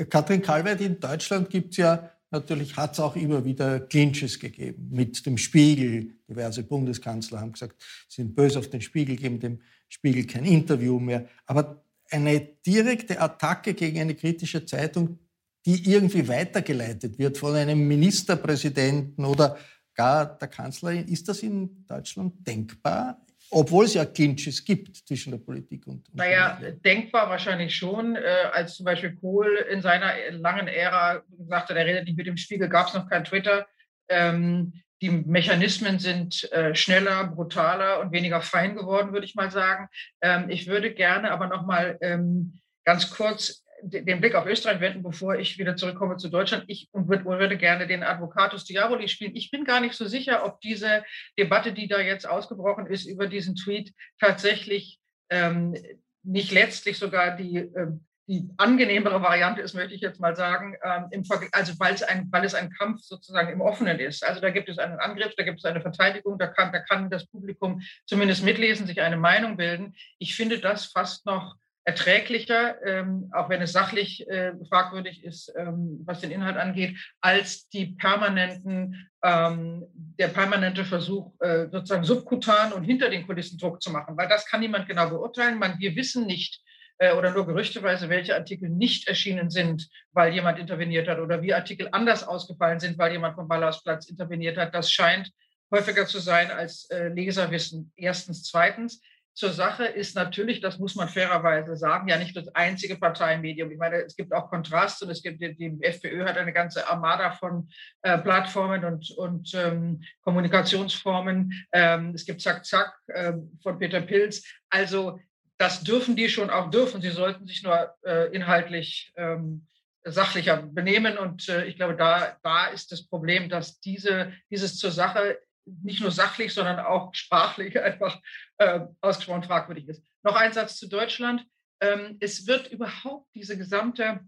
Katrin 0.10 0.42
Kalweit, 0.42 0.82
in 0.82 1.00
Deutschland 1.00 1.50
gibt 1.50 1.72
es 1.72 1.78
ja 1.78 2.12
natürlich, 2.32 2.76
hat 2.76 2.94
es 2.94 3.00
auch 3.00 3.16
immer 3.16 3.44
wieder 3.46 3.80
Clinches 3.82 4.40
gegeben 4.40 4.90
mit 4.92 5.26
dem 5.26 5.38
Spiegel. 5.38 6.16
Diverse 6.28 6.64
Bundeskanzler 6.64 7.42
haben 7.42 7.52
gesagt, 7.52 7.82
sie 8.08 8.22
sind 8.22 8.36
böse 8.36 8.60
auf 8.60 8.70
den 8.70 8.82
Spiegel, 8.82 9.16
geben 9.16 9.40
dem 9.40 9.62
Spiegel 9.88 10.26
kein 10.26 10.46
Interview 10.46 11.00
mehr. 11.00 11.28
Aber 11.46 11.84
eine 12.10 12.40
direkte 12.66 13.20
Attacke 13.20 13.74
gegen 13.74 14.00
eine 14.00 14.16
kritische 14.16 14.66
Zeitung 14.66 15.20
die 15.68 15.92
irgendwie 15.92 16.26
weitergeleitet 16.30 17.20
wird 17.20 17.38
von 17.38 17.54
einem 17.54 17.86
Ministerpräsidenten 17.86 19.26
oder 19.26 19.58
gar 19.94 20.38
der 20.38 20.48
Kanzlerin. 20.48 21.10
Ist 21.10 21.28
das 21.28 21.44
in 21.44 21.86
Deutschland 21.86 22.48
denkbar? 22.48 23.22
Obwohl 23.50 23.84
es 23.84 23.94
ja 23.94 24.06
Clinches 24.06 24.64
gibt 24.64 24.96
zwischen 24.96 25.32
der 25.32 25.40
Politik 25.40 25.86
und. 25.88 26.08
und 26.08 26.16
naja, 26.16 26.58
denkbar 26.86 27.30
wahrscheinlich 27.30 27.76
schon. 27.76 28.16
Äh, 28.16 28.22
als 28.54 28.76
zum 28.76 28.86
Beispiel 28.86 29.14
Kohl 29.16 29.58
in 29.70 29.82
seiner 29.82 30.14
langen 30.32 30.70
Ära 30.70 31.22
sagte, 31.50 31.74
der 31.74 31.86
redet 31.86 32.06
nicht 32.06 32.18
mit 32.18 32.28
dem 32.28 32.38
Spiegel, 32.38 32.70
gab 32.70 32.88
es 32.88 32.94
noch 32.94 33.10
kein 33.10 33.26
Twitter. 33.26 33.68
Ähm, 34.10 34.72
die 35.02 35.10
Mechanismen 35.10 36.00
sind 36.00 36.50
äh, 36.54 36.76
schneller, 36.76 37.26
brutaler 37.28 38.00
und 38.00 38.14
weniger 38.14 38.42
fein 38.42 38.76
geworden, 38.76 39.12
würde 39.12 39.26
ich 39.26 39.36
mal 39.36 39.52
sagen. 39.52 39.90
Ähm, 40.22 40.50
ich 40.50 40.68
würde 40.68 40.94
gerne 40.94 41.32
aber 41.32 41.48
noch 41.48 41.66
mal 41.66 41.98
ähm, 42.02 42.60
ganz 42.86 43.10
kurz 43.10 43.66
den 43.82 44.22
Blick 44.22 44.36
auf 44.36 44.46
Österreich 44.46 44.80
wenden, 44.80 45.04
bevor 45.04 45.36
ich 45.36 45.58
wieder 45.58 45.76
zurückkomme 45.76 46.18
zu 46.18 46.30
Deutschland. 46.30 46.66
Ich 46.68 46.90
würde 46.94 47.58
gerne 47.58 47.88
den 47.88 48.04
Advocatus 48.04 48.66
Diaboli 48.66 49.08
spielen. 49.08 49.36
Ich 49.36 49.52
bin 49.52 49.66
gar 49.66 49.80
nicht 49.80 49.94
so 49.94 50.06
sicher, 50.06 50.46
ob 50.46 50.60
diese 50.62 51.04
Debatte, 51.38 51.74
die 51.74 51.88
da 51.88 52.00
jetzt 52.00 52.28
ausgebrochen 52.28 52.88
ist 52.88 53.06
über 53.06 53.28
diesen 53.28 53.56
Tweet, 53.56 53.94
tatsächlich 54.20 55.00
ähm, 55.30 55.76
nicht 56.24 56.52
letztlich 56.52 56.98
sogar 56.98 57.36
die, 57.36 57.58
äh, 57.58 57.88
die 58.28 58.50
angenehmere 58.58 59.22
Variante 59.22 59.62
ist, 59.62 59.74
möchte 59.74 59.94
ich 59.94 60.02
jetzt 60.02 60.20
mal 60.20 60.36
sagen, 60.36 60.76
ähm, 60.84 61.24
also 61.52 61.80
weil 61.80 61.94
es, 61.94 62.04
ein, 62.04 62.28
weil 62.32 62.44
es 62.44 62.56
ein 62.56 62.72
Kampf 62.72 63.02
sozusagen 63.02 63.54
im 63.54 63.62
Offenen 63.62 64.00
ist. 64.00 64.26
Also 64.26 64.42
da 64.42 64.50
gibt 64.50 64.68
es 64.70 64.80
einen 64.80 65.00
Angriff, 65.00 65.34
da 65.38 65.44
gibt 65.44 65.60
es 65.60 65.66
eine 65.66 65.82
Verteidigung, 65.82 66.38
da 66.38 66.48
kann, 66.48 66.74
da 66.74 66.80
kann 66.80 67.10
das 67.10 67.26
Publikum 67.28 67.82
zumindest 68.06 68.44
mitlesen, 68.44 68.86
sich 68.86 69.02
eine 69.02 69.18
Meinung 69.18 69.56
bilden. 69.56 69.96
Ich 70.20 70.36
finde 70.36 70.60
das 70.60 70.88
fast 70.88 71.26
noch 71.26 71.56
erträglicher, 71.88 72.86
ähm, 72.86 73.32
auch 73.34 73.48
wenn 73.48 73.62
es 73.62 73.72
sachlich 73.72 74.28
äh, 74.28 74.52
fragwürdig 74.68 75.24
ist, 75.24 75.54
ähm, 75.56 76.02
was 76.04 76.20
den 76.20 76.32
Inhalt 76.32 76.58
angeht, 76.58 76.98
als 77.22 77.70
die 77.70 77.96
permanenten, 77.96 79.10
ähm, 79.24 79.86
der 80.20 80.28
permanente 80.28 80.84
Versuch, 80.84 81.32
äh, 81.40 81.70
sozusagen 81.72 82.04
subkutan 82.04 82.74
und 82.74 82.84
hinter 82.84 83.10
den 83.10 83.26
Kulissen 83.26 83.58
Druck 83.58 83.82
zu 83.82 83.90
machen, 83.90 84.18
weil 84.18 84.28
das 84.28 84.46
kann 84.48 84.60
niemand 84.60 84.90
genau 84.90 85.10
beurteilen. 85.10 85.60
Man, 85.60 85.80
wir 85.80 85.96
wissen 85.96 86.26
nicht 86.26 86.62
äh, 86.98 87.14
oder 87.14 87.32
nur 87.32 87.48
gerüchteweise, 87.48 88.10
welche 88.10 88.36
Artikel 88.36 88.68
nicht 88.68 89.08
erschienen 89.08 89.50
sind, 89.50 89.88
weil 90.12 90.34
jemand 90.34 90.60
interveniert 90.60 91.08
hat 91.08 91.20
oder 91.20 91.42
wie 91.42 91.54
Artikel 91.54 91.88
anders 91.94 92.28
ausgefallen 92.28 92.82
sind, 92.82 92.98
weil 92.98 93.14
jemand 93.14 93.36
vom 93.36 93.48
Ballhausplatz 93.48 94.10
interveniert 94.10 94.58
hat. 94.58 94.76
Das 94.76 94.92
scheint 94.92 95.32
häufiger 95.72 96.06
zu 96.06 96.20
sein, 96.20 96.52
als 96.52 96.90
äh, 96.90 97.08
Leser 97.08 97.50
wissen. 97.50 97.94
Erstens. 97.96 98.44
Zweitens, 98.44 99.02
zur 99.38 99.54
Sache 99.54 99.86
ist 99.86 100.16
natürlich, 100.16 100.62
das 100.62 100.80
muss 100.80 100.96
man 100.96 101.10
fairerweise 101.10 101.76
sagen, 101.76 102.08
ja 102.08 102.18
nicht 102.18 102.36
das 102.36 102.48
einzige 102.56 102.96
Parteimedium. 102.96 103.70
Ich 103.70 103.78
meine, 103.78 103.98
es 103.98 104.16
gibt 104.16 104.34
auch 104.34 104.50
Kontrast 104.50 105.04
und 105.04 105.12
es 105.12 105.22
gibt, 105.22 105.40
die 105.40 105.78
FPÖ 105.82 106.26
hat 106.26 106.40
eine 106.40 106.52
ganze 106.52 106.90
Armada 106.90 107.30
von 107.30 107.70
äh, 108.02 108.18
Plattformen 108.18 108.84
und, 108.84 109.12
und 109.12 109.54
ähm, 109.54 110.02
Kommunikationsformen. 110.22 111.54
Ähm, 111.72 112.14
es 112.16 112.26
gibt 112.26 112.42
Zack 112.42 112.66
Zack 112.66 112.92
äh, 113.10 113.34
von 113.62 113.78
Peter 113.78 114.02
Pilz. 114.02 114.44
Also 114.72 115.20
das 115.60 115.84
dürfen 115.84 116.16
die 116.16 116.30
schon 116.30 116.50
auch 116.50 116.72
dürfen. 116.72 117.00
Sie 117.00 117.12
sollten 117.12 117.46
sich 117.46 117.62
nur 117.62 117.94
äh, 118.08 118.34
inhaltlich 118.36 119.14
ähm, 119.18 119.68
sachlicher 120.04 120.64
benehmen. 120.64 121.16
Und 121.20 121.48
äh, 121.48 121.66
ich 121.66 121.76
glaube, 121.76 121.96
da, 121.96 122.38
da 122.42 122.66
ist 122.68 122.92
das 122.92 123.08
Problem, 123.08 123.50
dass 123.50 123.80
diese, 123.82 124.34
dieses 124.50 124.80
zur 124.80 124.90
Sache 124.90 125.38
nicht 125.84 126.02
nur 126.02 126.12
sachlich, 126.12 126.54
sondern 126.54 126.80
auch 126.80 127.14
sprachlich 127.14 127.80
einfach 127.82 128.20
äh, 128.58 128.82
ausgesprochen 129.02 129.44
fragwürdig 129.44 129.88
ist. 129.88 130.04
Noch 130.24 130.36
ein 130.36 130.54
Satz 130.54 130.78
zu 130.78 130.88
Deutschland. 130.88 131.46
Ähm, 131.82 132.18
es 132.20 132.48
wird 132.48 132.72
überhaupt 132.72 133.28
diese 133.36 133.58
gesamte, 133.58 134.22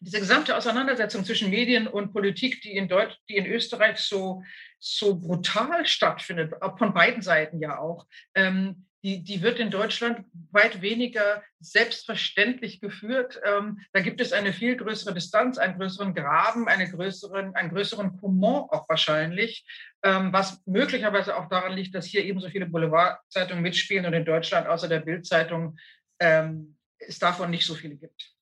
diese 0.00 0.18
gesamte 0.18 0.56
Auseinandersetzung 0.56 1.24
zwischen 1.24 1.50
Medien 1.50 1.86
und 1.86 2.12
Politik, 2.12 2.60
die 2.62 2.76
in, 2.76 2.88
Deutsch, 2.88 3.16
die 3.28 3.36
in 3.36 3.46
Österreich 3.46 3.98
so, 3.98 4.42
so 4.78 5.18
brutal 5.18 5.86
stattfindet, 5.86 6.54
von 6.76 6.94
beiden 6.94 7.22
Seiten 7.22 7.60
ja 7.60 7.78
auch, 7.78 8.06
ähm, 8.34 8.87
die, 9.04 9.22
die 9.22 9.42
wird 9.42 9.60
in 9.60 9.70
Deutschland 9.70 10.26
weit 10.50 10.82
weniger 10.82 11.42
selbstverständlich 11.60 12.80
geführt. 12.80 13.40
Ähm, 13.44 13.80
da 13.92 14.00
gibt 14.00 14.20
es 14.20 14.32
eine 14.32 14.52
viel 14.52 14.76
größere 14.76 15.14
Distanz, 15.14 15.56
einen 15.58 15.78
größeren 15.78 16.14
Graben, 16.14 16.68
eine 16.68 16.90
größeren, 16.90 17.54
einen 17.54 17.70
größeren 17.70 18.18
Comment 18.20 18.70
auch 18.70 18.88
wahrscheinlich, 18.88 19.66
ähm, 20.02 20.32
was 20.32 20.60
möglicherweise 20.66 21.36
auch 21.36 21.48
daran 21.48 21.74
liegt, 21.74 21.94
dass 21.94 22.06
hier 22.06 22.24
ebenso 22.24 22.48
viele 22.48 22.66
Boulevardzeitungen 22.66 23.62
mitspielen 23.62 24.06
und 24.06 24.14
in 24.14 24.24
Deutschland 24.24 24.66
außer 24.66 24.88
der 24.88 25.00
Bildzeitung 25.00 25.78
ähm, 26.18 26.76
es 26.98 27.18
davon 27.18 27.50
nicht 27.50 27.66
so 27.66 27.74
viele 27.74 27.96
gibt. 27.96 28.34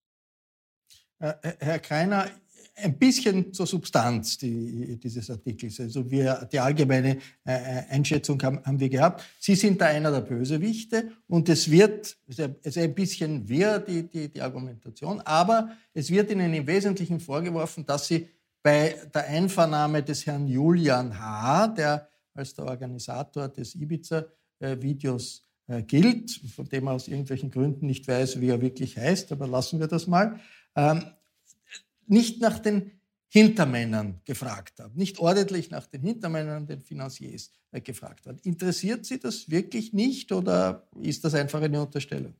Äh, 1.18 1.34
Herr 1.60 1.78
Kreiner, 1.78 2.30
ein 2.76 2.98
bisschen 2.98 3.52
zur 3.52 3.66
Substanz 3.66 4.36
die, 4.36 4.98
dieses 4.98 5.30
Artikels. 5.30 5.80
Also 5.80 6.10
wir, 6.10 6.46
die 6.52 6.60
allgemeine 6.60 7.18
äh, 7.44 7.82
Einschätzung 7.88 8.42
haben, 8.42 8.62
haben, 8.64 8.78
wir 8.78 8.90
gehabt. 8.90 9.24
Sie 9.40 9.54
sind 9.54 9.80
da 9.80 9.86
einer 9.86 10.10
der 10.10 10.20
Bösewichte 10.20 11.10
und 11.26 11.48
es 11.48 11.70
wird, 11.70 12.16
es 12.26 12.38
ist 12.38 12.78
ein 12.78 12.94
bisschen 12.94 13.48
wirr, 13.48 13.78
die, 13.78 14.02
die, 14.08 14.28
die 14.28 14.42
Argumentation, 14.42 15.20
aber 15.22 15.70
es 15.94 16.10
wird 16.10 16.30
Ihnen 16.30 16.52
im 16.52 16.66
Wesentlichen 16.66 17.18
vorgeworfen, 17.18 17.86
dass 17.86 18.08
Sie 18.08 18.28
bei 18.62 18.96
der 19.14 19.26
Einvernahme 19.26 20.02
des 20.02 20.26
Herrn 20.26 20.46
Julian 20.46 21.18
H., 21.18 21.68
der 21.68 22.08
als 22.34 22.52
der 22.54 22.66
Organisator 22.66 23.48
des 23.48 23.74
Ibiza-Videos 23.74 25.46
äh, 25.68 25.82
gilt, 25.82 26.30
von 26.54 26.68
dem 26.68 26.86
er 26.86 26.92
aus 26.92 27.08
irgendwelchen 27.08 27.50
Gründen 27.50 27.86
nicht 27.86 28.06
weiß, 28.06 28.40
wie 28.40 28.48
er 28.48 28.60
wirklich 28.60 28.98
heißt, 28.98 29.32
aber 29.32 29.46
lassen 29.46 29.80
wir 29.80 29.86
das 29.86 30.06
mal, 30.06 30.38
ähm, 30.74 31.02
nicht 32.08 32.40
nach 32.40 32.58
den 32.58 32.92
Hintermännern 33.28 34.20
gefragt 34.24 34.78
hat, 34.78 34.96
nicht 34.96 35.18
ordentlich 35.18 35.70
nach 35.70 35.86
den 35.86 36.02
Hintermännern, 36.02 36.66
den 36.66 36.80
Finanziers 36.80 37.50
äh, 37.72 37.80
gefragt 37.80 38.26
hat. 38.26 38.40
Interessiert 38.46 39.04
Sie 39.04 39.18
das 39.18 39.50
wirklich 39.50 39.92
nicht 39.92 40.30
oder 40.32 40.88
ist 41.02 41.24
das 41.24 41.34
einfach 41.34 41.60
eine 41.60 41.82
Unterstellung? 41.82 42.34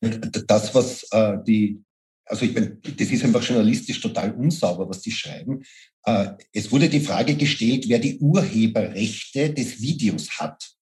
Das, 0.00 0.74
was 0.74 1.04
äh, 1.10 1.38
die, 1.46 1.82
also 2.26 2.44
ich 2.44 2.54
meine, 2.54 2.76
das 2.76 3.10
ist 3.10 3.24
einfach 3.24 3.42
journalistisch 3.42 4.00
total 4.00 4.32
unsauber, 4.32 4.88
was 4.88 5.00
die 5.00 5.10
schreiben. 5.10 5.64
Äh, 6.04 6.32
es 6.52 6.70
wurde 6.70 6.88
die 6.88 7.00
Frage 7.00 7.34
gestellt, 7.34 7.88
wer 7.88 7.98
die 7.98 8.18
Urheberrechte 8.18 9.54
des 9.54 9.80
Videos 9.80 10.38
hat. 10.38 10.73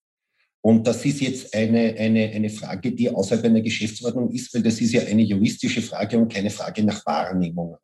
Und 0.64 0.86
das 0.86 1.04
ist 1.04 1.20
jetzt 1.20 1.54
eine, 1.54 1.94
eine, 1.98 2.30
eine 2.30 2.48
Frage, 2.48 2.92
die 2.92 3.10
außerhalb 3.10 3.44
einer 3.46 3.60
Geschäftsordnung 3.60 4.30
ist, 4.30 4.54
weil 4.54 4.62
das 4.62 4.80
ist 4.80 4.92
ja 4.92 5.02
eine 5.02 5.22
juristische 5.22 5.82
Frage 5.82 6.16
und 6.16 6.32
keine 6.32 6.50
Frage 6.50 6.84
nach 6.84 7.04
Wahrnehmungen. 7.04 7.76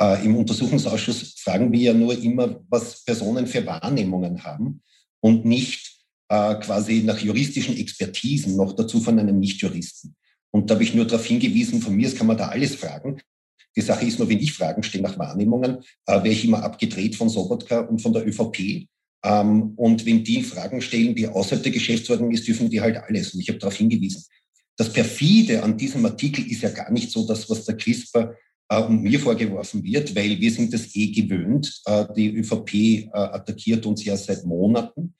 Äh, 0.00 0.24
Im 0.24 0.36
Untersuchungsausschuss 0.36 1.34
fragen 1.38 1.70
wir 1.70 1.80
ja 1.80 1.94
nur 1.94 2.20
immer, 2.20 2.60
was 2.68 3.04
Personen 3.04 3.46
für 3.46 3.64
Wahrnehmungen 3.64 4.42
haben 4.42 4.82
und 5.20 5.44
nicht 5.44 5.98
äh, 6.28 6.56
quasi 6.56 7.02
nach 7.04 7.18
juristischen 7.18 7.76
Expertisen, 7.76 8.56
noch 8.56 8.74
dazu 8.74 9.00
von 9.00 9.16
einem 9.18 9.38
Nichtjuristen. 9.38 10.16
Und 10.50 10.68
da 10.68 10.74
habe 10.74 10.82
ich 10.82 10.94
nur 10.94 11.06
darauf 11.06 11.24
hingewiesen, 11.24 11.80
von 11.80 11.94
mir 11.94 12.12
kann 12.14 12.26
man 12.26 12.36
da 12.36 12.48
alles 12.48 12.74
fragen. 12.74 13.20
Die 13.76 13.80
Sache 13.80 14.04
ist 14.06 14.18
nur, 14.18 14.28
wenn 14.28 14.40
ich 14.40 14.52
Fragen 14.52 14.82
stelle 14.82 15.04
nach 15.04 15.18
Wahrnehmungen, 15.18 15.78
äh, 16.06 16.14
wäre 16.14 16.30
ich 16.30 16.44
immer 16.44 16.64
abgedreht 16.64 17.14
von 17.14 17.28
Sobotka 17.28 17.80
und 17.80 18.02
von 18.02 18.12
der 18.12 18.26
ÖVP. 18.26 18.88
Ähm, 19.24 19.72
und 19.76 20.04
wenn 20.06 20.24
die 20.24 20.42
Fragen 20.42 20.80
stellen, 20.80 21.14
die 21.14 21.26
außerhalb 21.26 21.62
der 21.62 21.72
Geschäftsordnung 21.72 22.30
ist, 22.30 22.46
dürfen 22.46 22.70
die 22.70 22.80
halt 22.80 22.96
alles. 22.96 23.34
Und 23.34 23.40
ich 23.40 23.48
habe 23.48 23.58
darauf 23.58 23.76
hingewiesen. 23.76 24.24
Das 24.76 24.92
Perfide 24.92 25.62
an 25.62 25.76
diesem 25.76 26.04
Artikel 26.06 26.48
ist 26.50 26.62
ja 26.62 26.70
gar 26.70 26.90
nicht 26.92 27.10
so 27.10 27.26
das, 27.26 27.50
was 27.50 27.64
der 27.64 27.76
CRISPR 27.76 28.34
äh, 28.68 28.82
und 28.82 29.02
mir 29.02 29.18
vorgeworfen 29.18 29.82
wird, 29.82 30.14
weil 30.14 30.40
wir 30.40 30.50
sind 30.50 30.72
das 30.72 30.94
eh 30.94 31.10
gewöhnt. 31.10 31.82
Äh, 31.84 32.04
die 32.16 32.36
ÖVP 32.36 32.74
äh, 32.74 33.08
attackiert 33.12 33.86
uns 33.86 34.04
ja 34.04 34.16
seit 34.16 34.44
Monaten. 34.44 35.14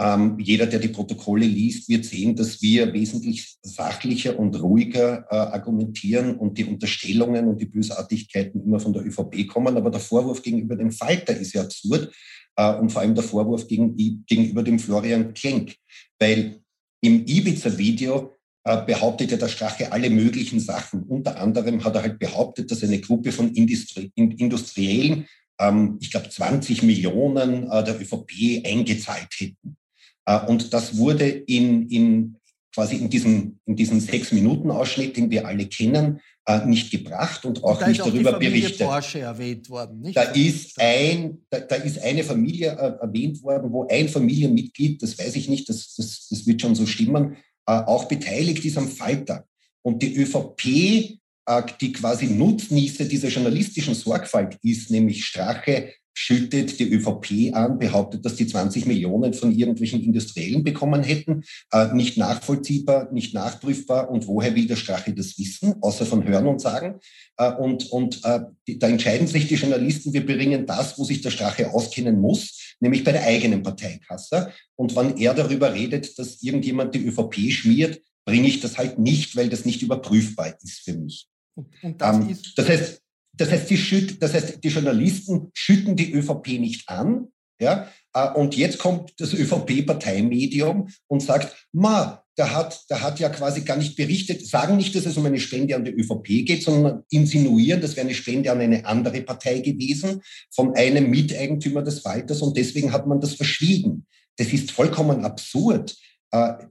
Ähm, 0.00 0.36
jeder, 0.40 0.66
der 0.66 0.80
die 0.80 0.88
Protokolle 0.88 1.46
liest, 1.46 1.88
wird 1.88 2.04
sehen, 2.04 2.34
dass 2.34 2.60
wir 2.60 2.92
wesentlich 2.92 3.56
sachlicher 3.62 4.36
und 4.36 4.60
ruhiger 4.60 5.24
äh, 5.30 5.36
argumentieren 5.36 6.36
und 6.36 6.58
die 6.58 6.64
Unterstellungen 6.64 7.46
und 7.46 7.60
die 7.60 7.66
Bösartigkeiten 7.66 8.64
immer 8.64 8.80
von 8.80 8.92
der 8.92 9.06
ÖVP 9.06 9.46
kommen. 9.46 9.76
Aber 9.76 9.90
der 9.90 10.00
Vorwurf 10.00 10.42
gegenüber 10.42 10.74
dem 10.74 10.90
Falter 10.90 11.36
ist 11.36 11.52
ja 11.52 11.62
absurd, 11.62 12.12
und 12.56 12.90
vor 12.90 13.02
allem 13.02 13.14
der 13.14 13.24
Vorwurf 13.24 13.66
gegen, 13.66 13.96
gegenüber 14.26 14.62
dem 14.62 14.78
Florian 14.78 15.34
Klenk, 15.34 15.74
weil 16.18 16.60
im 17.00 17.26
Ibiza-Video 17.26 18.34
äh, 18.66 18.82
behauptet 18.86 19.30
ja 19.30 19.36
der 19.36 19.48
Strache 19.48 19.92
alle 19.92 20.08
möglichen 20.08 20.58
Sachen. 20.58 21.02
Unter 21.02 21.38
anderem 21.38 21.84
hat 21.84 21.94
er 21.96 22.02
halt 22.02 22.18
behauptet, 22.18 22.70
dass 22.70 22.82
eine 22.82 22.98
Gruppe 22.98 23.30
von 23.30 23.52
Industrie 23.52 24.10
Industriellen, 24.14 25.26
ähm, 25.60 25.98
ich 26.00 26.10
glaube 26.10 26.30
20 26.30 26.82
Millionen 26.82 27.70
äh, 27.70 27.84
der 27.84 28.00
ÖVP 28.00 28.64
eingezahlt 28.64 29.28
hätten. 29.38 29.76
Äh, 30.24 30.46
und 30.46 30.72
das 30.72 30.96
wurde 30.96 31.28
in, 31.28 31.90
in 31.90 32.36
quasi 32.74 32.96
in 32.96 33.10
diesem, 33.10 33.58
in 33.66 33.76
diesem 33.76 34.00
Sechs-Minuten-Ausschnitt, 34.00 35.18
den 35.18 35.30
wir 35.30 35.46
alle 35.46 35.66
kennen, 35.66 36.20
äh, 36.46 36.66
nicht 36.66 36.90
gebracht 36.90 37.44
und 37.44 37.64
auch 37.64 37.80
und 37.80 37.88
nicht 37.88 38.00
darüber 38.00 38.38
berichtet. 38.38 38.86
Porsche 38.86 39.20
erwähnt 39.20 39.68
worden, 39.70 40.00
nicht? 40.00 40.16
Da 40.16 40.22
ist, 40.22 40.78
ein, 40.80 41.38
da, 41.48 41.60
da 41.60 41.76
ist 41.76 41.98
eine 42.00 42.22
Familie 42.22 42.72
äh, 42.72 43.02
erwähnt 43.02 43.42
worden, 43.42 43.72
wo 43.72 43.86
ein 43.88 44.08
Familienmitglied, 44.08 45.02
das 45.02 45.18
weiß 45.18 45.36
ich 45.36 45.48
nicht, 45.48 45.68
das, 45.68 45.94
das, 45.94 46.28
das 46.28 46.46
wird 46.46 46.60
schon 46.60 46.74
so 46.74 46.86
stimmen, 46.86 47.36
äh, 47.66 47.72
auch 47.72 48.04
beteiligt 48.04 48.64
ist 48.64 48.76
am 48.76 48.88
Falter. 48.88 49.46
Und 49.82 50.02
die 50.02 50.16
ÖVP, 50.16 51.18
äh, 51.46 51.62
die 51.80 51.92
quasi 51.92 52.26
Nutznießer 52.26 53.06
dieser 53.06 53.28
journalistischen 53.28 53.94
Sorgfalt 53.94 54.58
ist, 54.62 54.90
nämlich 54.90 55.24
Strache 55.24 55.92
schüttet 56.14 56.78
die 56.78 56.90
ÖVP 56.90 57.54
an, 57.54 57.78
behauptet, 57.78 58.24
dass 58.24 58.36
die 58.36 58.46
20 58.46 58.86
Millionen 58.86 59.34
von 59.34 59.52
irgendwelchen 59.52 60.02
Industriellen 60.02 60.62
bekommen 60.62 61.02
hätten. 61.02 61.42
Äh, 61.72 61.92
nicht 61.92 62.16
nachvollziehbar, 62.16 63.12
nicht 63.12 63.34
nachprüfbar. 63.34 64.10
Und 64.10 64.26
woher 64.26 64.54
will 64.54 64.66
der 64.66 64.76
Strache 64.76 65.12
das 65.12 65.38
wissen, 65.38 65.74
außer 65.82 66.06
von 66.06 66.26
Hören 66.26 66.46
und 66.46 66.60
Sagen? 66.60 67.00
Äh, 67.36 67.52
und 67.52 67.90
und 67.90 68.24
äh, 68.24 68.40
die, 68.66 68.78
da 68.78 68.88
entscheiden 68.88 69.26
sich 69.26 69.48
die 69.48 69.56
Journalisten, 69.56 70.12
wir 70.12 70.24
bringen 70.24 70.66
das, 70.66 70.98
wo 70.98 71.04
sich 71.04 71.20
der 71.20 71.30
Strache 71.30 71.72
auskennen 71.72 72.20
muss, 72.20 72.74
nämlich 72.80 73.04
bei 73.04 73.12
der 73.12 73.24
eigenen 73.24 73.62
Parteikasse. 73.62 74.52
Und 74.76 74.94
wenn 74.96 75.16
er 75.18 75.34
darüber 75.34 75.74
redet, 75.74 76.18
dass 76.18 76.42
irgendjemand 76.42 76.94
die 76.94 77.04
ÖVP 77.06 77.50
schmiert, 77.50 78.00
bringe 78.24 78.48
ich 78.48 78.60
das 78.60 78.78
halt 78.78 78.98
nicht, 78.98 79.36
weil 79.36 79.48
das 79.48 79.64
nicht 79.64 79.82
überprüfbar 79.82 80.54
ist 80.62 80.80
für 80.80 80.94
mich. 80.94 81.28
Und, 81.54 81.68
und 81.82 82.00
das, 82.00 82.16
ähm, 82.16 82.38
das 82.56 82.68
heißt, 82.68 83.03
das 83.36 83.50
heißt, 83.50 83.70
die, 83.70 83.76
schütt, 83.76 84.22
das 84.22 84.34
heißt, 84.34 84.62
die 84.62 84.68
Journalisten 84.68 85.50
schütten 85.54 85.96
die 85.96 86.12
ÖVP 86.12 86.58
nicht 86.58 86.88
an. 86.88 87.28
Ja? 87.60 87.88
Äh, 88.12 88.30
und 88.32 88.56
jetzt 88.56 88.78
kommt 88.78 89.12
das 89.18 89.34
ÖVP-Parteimedium 89.34 90.88
und 91.08 91.20
sagt, 91.20 91.68
ma, 91.72 92.24
der 92.36 92.54
hat, 92.54 92.84
der 92.90 93.02
hat 93.02 93.20
ja 93.20 93.28
quasi 93.28 93.60
gar 93.60 93.76
nicht 93.76 93.96
berichtet, 93.96 94.46
sagen 94.46 94.76
nicht, 94.76 94.94
dass 94.94 95.06
es 95.06 95.16
um 95.16 95.26
eine 95.26 95.38
Spende 95.38 95.76
an 95.76 95.84
die 95.84 95.92
ÖVP 95.92 96.44
geht, 96.44 96.64
sondern 96.64 97.04
insinuieren, 97.10 97.80
das 97.80 97.96
wäre 97.96 98.06
eine 98.06 98.14
Spende 98.14 98.50
an 98.50 98.60
eine 98.60 98.84
andere 98.86 99.22
Partei 99.22 99.60
gewesen, 99.60 100.20
von 100.52 100.74
einem 100.74 101.10
Miteigentümer 101.10 101.82
des 101.82 102.04
Walters 102.04 102.42
und 102.42 102.56
deswegen 102.56 102.92
hat 102.92 103.06
man 103.06 103.20
das 103.20 103.34
verschwiegen. 103.34 104.06
Das 104.36 104.52
ist 104.52 104.72
vollkommen 104.72 105.24
absurd. 105.24 105.96
Äh, 106.34 106.66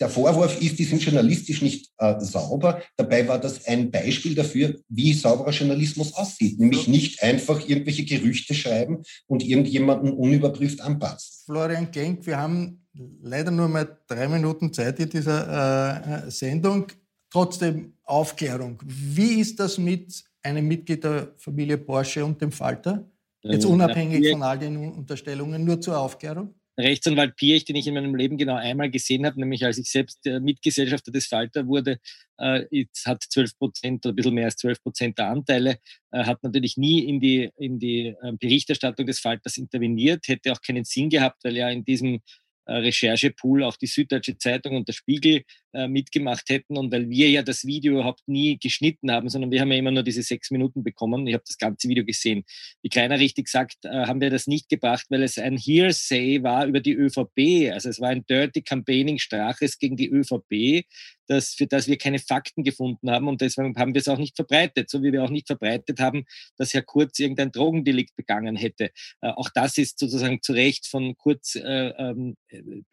der 0.00 0.08
Vorwurf 0.08 0.58
ist, 0.62 0.78
die 0.78 0.84
sind 0.84 1.02
journalistisch 1.02 1.60
nicht 1.60 1.92
äh, 1.98 2.18
sauber. 2.20 2.80
Dabei 2.96 3.28
war 3.28 3.38
das 3.38 3.66
ein 3.66 3.90
Beispiel 3.90 4.34
dafür, 4.34 4.74
wie 4.88 5.12
sauberer 5.12 5.50
Journalismus 5.50 6.14
aussieht. 6.14 6.58
Nämlich 6.58 6.88
nicht 6.88 7.22
einfach 7.22 7.68
irgendwelche 7.68 8.06
Gerüchte 8.06 8.54
schreiben 8.54 9.02
und 9.26 9.44
irgendjemanden 9.44 10.12
unüberprüft 10.12 10.80
anpassen. 10.80 11.44
Florian 11.44 11.90
Genk, 11.90 12.24
wir 12.24 12.38
haben 12.38 12.86
leider 13.22 13.50
nur 13.50 13.68
mal 13.68 13.98
drei 14.06 14.26
Minuten 14.28 14.72
Zeit 14.72 14.98
in 14.98 15.10
dieser 15.10 16.24
äh, 16.26 16.30
Sendung. 16.30 16.86
Trotzdem 17.30 17.92
Aufklärung. 18.04 18.78
Wie 18.82 19.40
ist 19.40 19.60
das 19.60 19.76
mit 19.76 20.24
einem 20.42 20.66
Mitglied 20.66 21.04
der 21.04 21.34
Familie 21.36 21.76
Porsche 21.76 22.24
und 22.24 22.40
dem 22.40 22.50
Falter? 22.50 23.06
Jetzt 23.42 23.66
unabhängig 23.66 24.30
von 24.30 24.42
all 24.42 24.58
den 24.58 24.76
Unterstellungen, 24.76 25.64
nur 25.64 25.80
zur 25.80 25.98
Aufklärung? 25.98 26.54
Rechtsanwalt 26.78 27.36
Piech, 27.36 27.64
den 27.64 27.76
ich 27.76 27.86
in 27.86 27.94
meinem 27.94 28.14
Leben 28.14 28.38
genau 28.38 28.54
einmal 28.54 28.90
gesehen 28.90 29.26
habe, 29.26 29.38
nämlich 29.38 29.64
als 29.64 29.78
ich 29.78 29.90
selbst 29.90 30.24
Mitgesellschafter 30.24 31.12
des 31.12 31.26
Falter 31.26 31.66
wurde, 31.66 31.98
äh, 32.42 32.86
hat 33.06 33.22
12 33.22 33.56
Prozent 33.58 34.04
oder 34.04 34.12
ein 34.12 34.16
bisschen 34.16 34.34
mehr 34.34 34.46
als 34.46 34.56
12 34.56 34.82
Prozent 34.82 35.18
der 35.18 35.28
Anteile, 35.28 35.78
äh, 36.10 36.24
hat 36.24 36.42
natürlich 36.42 36.76
nie 36.76 37.04
in 37.04 37.20
die, 37.20 37.50
in 37.56 37.78
die 37.78 38.14
äh, 38.20 38.32
Berichterstattung 38.38 39.06
des 39.06 39.20
Falters 39.20 39.56
interveniert, 39.56 40.26
hätte 40.28 40.52
auch 40.52 40.60
keinen 40.60 40.84
Sinn 40.84 41.08
gehabt, 41.08 41.44
weil 41.44 41.56
ja 41.56 41.70
in 41.70 41.84
diesem 41.84 42.20
Recherchepool 42.64 43.64
auch 43.64 43.76
die 43.76 43.88
Süddeutsche 43.88 44.38
Zeitung 44.38 44.76
und 44.76 44.86
der 44.86 44.92
Spiegel 44.92 45.42
äh, 45.72 45.88
mitgemacht 45.88 46.48
hätten 46.48 46.76
und 46.76 46.92
weil 46.92 47.08
wir 47.08 47.30
ja 47.30 47.42
das 47.42 47.64
Video 47.64 47.94
überhaupt 47.94 48.26
nie 48.26 48.58
geschnitten 48.58 49.10
haben, 49.10 49.28
sondern 49.28 49.50
wir 49.50 49.60
haben 49.60 49.72
ja 49.72 49.78
immer 49.78 49.90
nur 49.90 50.02
diese 50.02 50.22
sechs 50.22 50.50
Minuten 50.50 50.82
bekommen. 50.82 51.26
Ich 51.26 51.34
habe 51.34 51.44
das 51.46 51.58
ganze 51.58 51.88
Video 51.88 52.04
gesehen. 52.04 52.44
Wie 52.82 52.88
Kleiner 52.88 53.18
richtig 53.18 53.48
sagt, 53.48 53.84
äh, 53.84 54.06
haben 54.06 54.20
wir 54.20 54.30
das 54.30 54.46
nicht 54.46 54.68
gebracht, 54.68 55.06
weil 55.08 55.22
es 55.22 55.38
ein 55.38 55.56
Hearsay 55.56 56.42
war 56.42 56.66
über 56.66 56.80
die 56.80 56.92
ÖVP. 56.92 57.72
Also 57.72 57.88
es 57.88 58.00
war 58.00 58.10
ein 58.10 58.24
Dirty 58.26 58.62
Campaigning 58.62 59.18
Straches 59.18 59.78
gegen 59.78 59.96
die 59.96 60.08
ÖVP, 60.08 60.84
das, 61.26 61.54
für 61.54 61.66
das 61.66 61.88
wir 61.88 61.98
keine 61.98 62.18
Fakten 62.18 62.64
gefunden 62.64 63.10
haben 63.10 63.28
und 63.28 63.40
deswegen 63.40 63.76
haben 63.76 63.94
wir 63.94 64.00
es 64.00 64.08
auch 64.08 64.18
nicht 64.18 64.36
verbreitet, 64.36 64.90
so 64.90 65.02
wie 65.02 65.12
wir 65.12 65.24
auch 65.24 65.30
nicht 65.30 65.46
verbreitet 65.46 66.00
haben, 66.00 66.24
dass 66.56 66.74
Herr 66.74 66.82
Kurz 66.82 67.18
irgendein 67.18 67.52
Drogendelikt 67.52 68.14
begangen 68.16 68.56
hätte. 68.56 68.90
Äh, 69.20 69.28
auch 69.28 69.48
das 69.54 69.78
ist 69.78 69.98
sozusagen 69.98 70.42
zu 70.42 70.52
Recht 70.52 70.86
von 70.86 71.16
Kurz 71.16 71.54
äh, 71.54 71.92
ähm, 71.98 72.36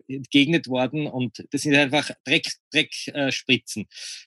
entgegnet 0.07 0.67
worden 0.67 1.07
und 1.07 1.45
das 1.51 1.61
sind 1.61 1.75
einfach 1.75 2.11
Dreck. 2.71 2.91
Äh, 3.07 3.31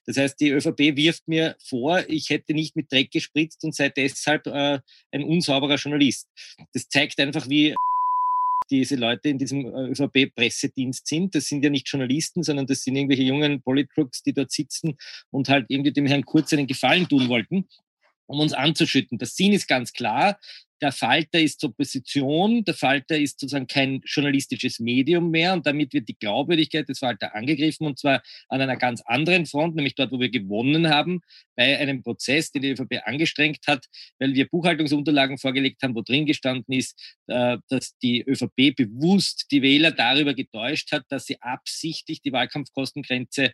das 0.05 0.17
heißt, 0.17 0.39
die 0.39 0.49
ÖVP 0.49 0.95
wirft 0.95 1.27
mir 1.27 1.55
vor, 1.63 2.03
ich 2.07 2.29
hätte 2.29 2.53
nicht 2.53 2.75
mit 2.75 2.91
Dreck 2.91 3.11
gespritzt 3.11 3.63
und 3.63 3.75
sei 3.75 3.89
deshalb 3.89 4.47
äh, 4.47 4.79
ein 5.11 5.23
unsauberer 5.23 5.75
Journalist. 5.75 6.27
Das 6.73 6.87
zeigt 6.89 7.19
einfach, 7.19 7.49
wie 7.49 7.75
diese 8.71 8.95
Leute 8.95 9.29
in 9.29 9.37
diesem 9.37 9.65
äh, 9.65 9.91
ÖVP-Pressedienst 9.91 11.07
sind. 11.07 11.35
Das 11.35 11.45
sind 11.45 11.63
ja 11.63 11.69
nicht 11.69 11.87
Journalisten, 11.87 12.43
sondern 12.43 12.67
das 12.67 12.83
sind 12.83 12.95
irgendwelche 12.95 13.23
jungen 13.23 13.61
Politrooks, 13.61 14.23
die 14.23 14.33
dort 14.33 14.51
sitzen 14.51 14.97
und 15.31 15.49
halt 15.49 15.65
irgendwie 15.69 15.91
dem 15.91 16.05
Herrn 16.05 16.25
Kurz 16.25 16.53
einen 16.53 16.67
Gefallen 16.67 17.07
tun 17.07 17.29
wollten. 17.29 17.67
um 18.25 18.39
uns 18.39 18.53
anzuschütten. 18.53 19.17
Der 19.17 19.27
Sinn 19.27 19.51
ist 19.51 19.67
ganz 19.67 19.91
klar. 19.91 20.39
Der 20.83 20.91
Falter 20.91 21.39
ist 21.39 21.63
Opposition, 21.63 22.65
der 22.65 22.73
Falter 22.73 23.17
ist 23.17 23.39
sozusagen 23.39 23.67
kein 23.67 24.01
journalistisches 24.03 24.81
Medium 24.81 25.31
mehr 25.31 25.53
und 25.53 25.65
damit 25.65 25.93
wird 25.93 26.09
die 26.09 26.17
Glaubwürdigkeit 26.19 26.89
des 26.89 26.99
Falter 26.99 27.33
angegriffen 27.33 27.87
und 27.87 27.97
zwar 27.97 28.21
an 28.49 28.59
einer 28.59 28.75
ganz 28.75 29.01
anderen 29.05 29.45
Front, 29.45 29.77
nämlich 29.77 29.95
dort, 29.95 30.11
wo 30.11 30.19
wir 30.19 30.29
gewonnen 30.29 30.89
haben, 30.89 31.21
bei 31.55 31.79
einem 31.79 32.03
Prozess, 32.03 32.51
den 32.51 32.63
die 32.63 32.71
ÖVP 32.71 32.99
angestrengt 33.05 33.65
hat, 33.65 33.85
weil 34.19 34.33
wir 34.33 34.45
Buchhaltungsunterlagen 34.49 35.37
vorgelegt 35.37 35.81
haben, 35.83 35.95
wo 35.95 36.01
drin 36.01 36.25
gestanden 36.25 36.73
ist, 36.73 37.01
äh, 37.27 37.59
dass 37.69 37.97
die 37.99 38.21
ÖVP 38.21 38.75
bewusst 38.75 39.45
die 39.51 39.61
Wähler 39.61 39.91
darüber 39.91 40.33
getäuscht 40.33 40.91
hat, 40.91 41.05
dass 41.07 41.27
sie 41.27 41.41
absichtlich 41.41 42.21
die 42.21 42.33
Wahlkampfkostengrenze 42.33 43.53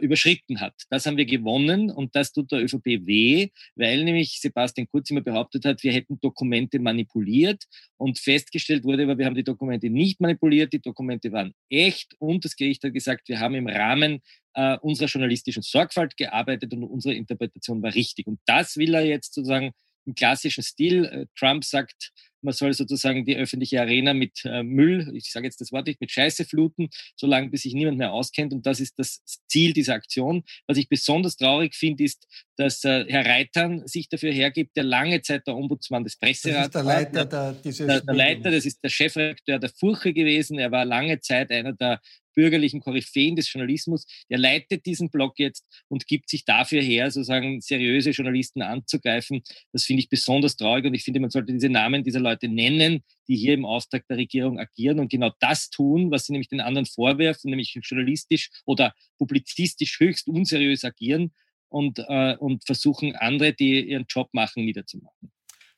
überschritten 0.00 0.60
hat. 0.60 0.74
Das 0.90 1.06
haben 1.06 1.16
wir 1.16 1.24
gewonnen 1.24 1.90
und 1.90 2.16
das 2.16 2.32
tut 2.32 2.50
der 2.50 2.64
ÖVP 2.64 3.06
weh, 3.06 3.48
weil 3.76 4.04
nämlich 4.04 4.40
Sebastian 4.40 4.88
Kurz 4.88 5.10
immer 5.10 5.20
behauptet 5.20 5.64
hat, 5.64 5.82
wir 5.82 5.92
hätten 5.92 6.18
Dokumente 6.20 6.78
manipuliert 6.80 7.64
und 7.96 8.18
festgestellt 8.18 8.84
wurde, 8.84 9.04
aber 9.04 9.18
wir 9.18 9.26
haben 9.26 9.34
die 9.34 9.44
Dokumente 9.44 9.88
nicht 9.88 10.20
manipuliert, 10.20 10.72
die 10.72 10.80
Dokumente 10.80 11.30
waren 11.32 11.54
echt 11.68 12.14
und 12.18 12.44
das 12.44 12.56
Gericht 12.56 12.82
hat 12.82 12.92
gesagt, 12.92 13.28
wir 13.28 13.38
haben 13.38 13.54
im 13.54 13.68
Rahmen 13.68 14.20
äh, 14.54 14.76
unserer 14.78 15.08
journalistischen 15.08 15.62
Sorgfalt 15.62 16.16
gearbeitet 16.16 16.72
und 16.72 16.82
unsere 16.82 17.14
Interpretation 17.14 17.82
war 17.82 17.94
richtig. 17.94 18.26
Und 18.26 18.40
das 18.46 18.76
will 18.76 18.94
er 18.94 19.04
jetzt 19.04 19.34
sozusagen 19.34 19.72
im 20.08 20.14
klassischen 20.14 20.64
Stil. 20.64 21.04
Äh, 21.04 21.26
Trump 21.36 21.64
sagt, 21.64 22.12
man 22.40 22.54
soll 22.54 22.72
sozusagen 22.72 23.24
die 23.24 23.36
öffentliche 23.36 23.80
Arena 23.80 24.14
mit 24.14 24.44
äh, 24.44 24.62
Müll, 24.62 25.10
ich 25.14 25.30
sage 25.30 25.46
jetzt 25.46 25.60
das 25.60 25.72
Wort 25.72 25.86
nicht, 25.86 26.00
mit 26.00 26.10
Scheiße 26.10 26.44
fluten, 26.44 26.88
solange 27.16 27.50
bis 27.50 27.62
sich 27.62 27.74
niemand 27.74 27.98
mehr 27.98 28.12
auskennt. 28.12 28.52
Und 28.52 28.64
das 28.64 28.80
ist 28.80 28.98
das 28.98 29.22
Ziel 29.48 29.72
dieser 29.72 29.94
Aktion. 29.94 30.44
Was 30.66 30.78
ich 30.78 30.88
besonders 30.88 31.36
traurig 31.36 31.74
finde, 31.74 32.04
ist, 32.04 32.26
dass 32.56 32.84
äh, 32.84 33.04
Herr 33.08 33.26
Reitern 33.26 33.86
sich 33.86 34.08
dafür 34.08 34.32
hergibt, 34.32 34.76
der 34.76 34.84
lange 34.84 35.20
Zeit 35.22 35.46
der 35.46 35.56
Ombudsmann 35.56 36.04
des 36.04 36.16
Presserats 36.16 36.74
war. 36.74 36.84
Das 36.84 37.02
ist 37.02 37.12
der 37.12 37.20
Leiter 37.20 37.24
der, 37.26 37.86
der, 37.86 38.00
der 38.00 38.14
Leiter, 38.14 38.50
das 38.50 38.64
ist 38.64 38.82
der 38.82 38.88
Chefredakteur 38.88 39.58
der 39.58 39.70
Furche 39.70 40.12
gewesen. 40.12 40.58
Er 40.58 40.70
war 40.70 40.84
lange 40.84 41.20
Zeit 41.20 41.50
einer 41.50 41.72
der 41.72 42.00
bürgerlichen 42.38 42.80
Koryphäen 42.80 43.34
des 43.34 43.52
Journalismus, 43.52 44.06
der 44.30 44.38
leitet 44.38 44.86
diesen 44.86 45.10
Blog 45.10 45.40
jetzt 45.40 45.66
und 45.88 46.06
gibt 46.06 46.30
sich 46.30 46.44
dafür 46.44 46.80
her, 46.80 47.10
sozusagen 47.10 47.60
seriöse 47.60 48.10
Journalisten 48.10 48.62
anzugreifen. 48.62 49.42
Das 49.72 49.82
finde 49.82 50.02
ich 50.02 50.08
besonders 50.08 50.54
traurig 50.54 50.84
und 50.84 50.94
ich 50.94 51.02
finde, 51.02 51.18
man 51.18 51.30
sollte 51.30 51.52
diese 51.52 51.68
Namen 51.68 52.04
dieser 52.04 52.20
Leute 52.20 52.46
nennen, 52.46 53.02
die 53.26 53.34
hier 53.34 53.54
im 53.54 53.64
Auftrag 53.64 54.06
der 54.06 54.18
Regierung 54.18 54.60
agieren 54.60 55.00
und 55.00 55.10
genau 55.10 55.32
das 55.40 55.68
tun, 55.68 56.12
was 56.12 56.26
sie 56.26 56.32
nämlich 56.32 56.48
den 56.48 56.60
anderen 56.60 56.86
vorwerfen, 56.86 57.50
nämlich 57.50 57.76
journalistisch 57.82 58.50
oder 58.64 58.94
publizistisch 59.18 59.98
höchst 59.98 60.28
unseriös 60.28 60.84
agieren 60.84 61.32
und, 61.68 61.98
äh, 62.06 62.36
und 62.36 62.64
versuchen, 62.64 63.16
andere, 63.16 63.52
die 63.52 63.80
ihren 63.80 64.06
Job 64.08 64.28
machen, 64.32 64.64
niederzumachen. 64.64 65.32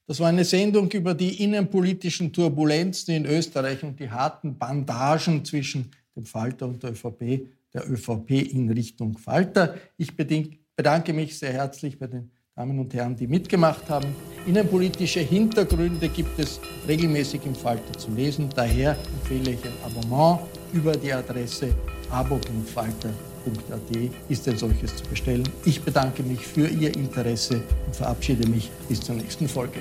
Das 0.06 0.18
war 0.18 0.28
eine 0.28 0.44
Sendung 0.44 0.90
über 0.90 1.14
die 1.14 1.42
innenpolitischen 1.42 2.32
Turbulenzen 2.32 3.14
in 3.14 3.26
Österreich 3.26 3.84
und 3.84 4.00
die 4.00 4.10
harten 4.10 4.58
Bandagen 4.58 5.44
zwischen 5.44 5.92
dem 6.20 6.26
Falter 6.26 6.66
und 6.66 6.82
der 6.82 6.92
ÖVP, 6.92 7.48
der 7.72 7.90
ÖVP 7.90 8.30
in 8.52 8.70
Richtung 8.70 9.16
Falter. 9.18 9.74
Ich 9.96 10.16
bedanke 10.16 11.12
mich 11.12 11.38
sehr 11.38 11.52
herzlich 11.52 11.98
bei 11.98 12.06
den 12.06 12.30
Damen 12.54 12.78
und 12.78 12.92
Herren, 12.92 13.16
die 13.16 13.26
mitgemacht 13.26 13.88
haben. 13.88 14.14
Innenpolitische 14.46 15.20
Hintergründe 15.20 16.08
gibt 16.08 16.38
es 16.38 16.60
regelmäßig 16.86 17.46
im 17.46 17.54
Falter 17.54 17.92
zu 17.98 18.10
lesen. 18.10 18.48
Daher 18.54 18.96
empfehle 19.20 19.52
ich 19.52 19.64
ein 19.64 19.72
Abonnement 19.84 20.40
über 20.72 20.92
die 20.92 21.12
Adresse 21.12 21.74
abo.falter.at 22.10 23.14
ist 24.28 24.48
ein 24.48 24.58
solches 24.58 24.96
zu 24.96 25.04
bestellen. 25.04 25.48
Ich 25.64 25.80
bedanke 25.80 26.22
mich 26.22 26.40
für 26.40 26.66
Ihr 26.66 26.94
Interesse 26.94 27.62
und 27.86 27.96
verabschiede 27.96 28.46
mich 28.48 28.70
bis 28.88 29.00
zur 29.00 29.14
nächsten 29.14 29.48
Folge. 29.48 29.80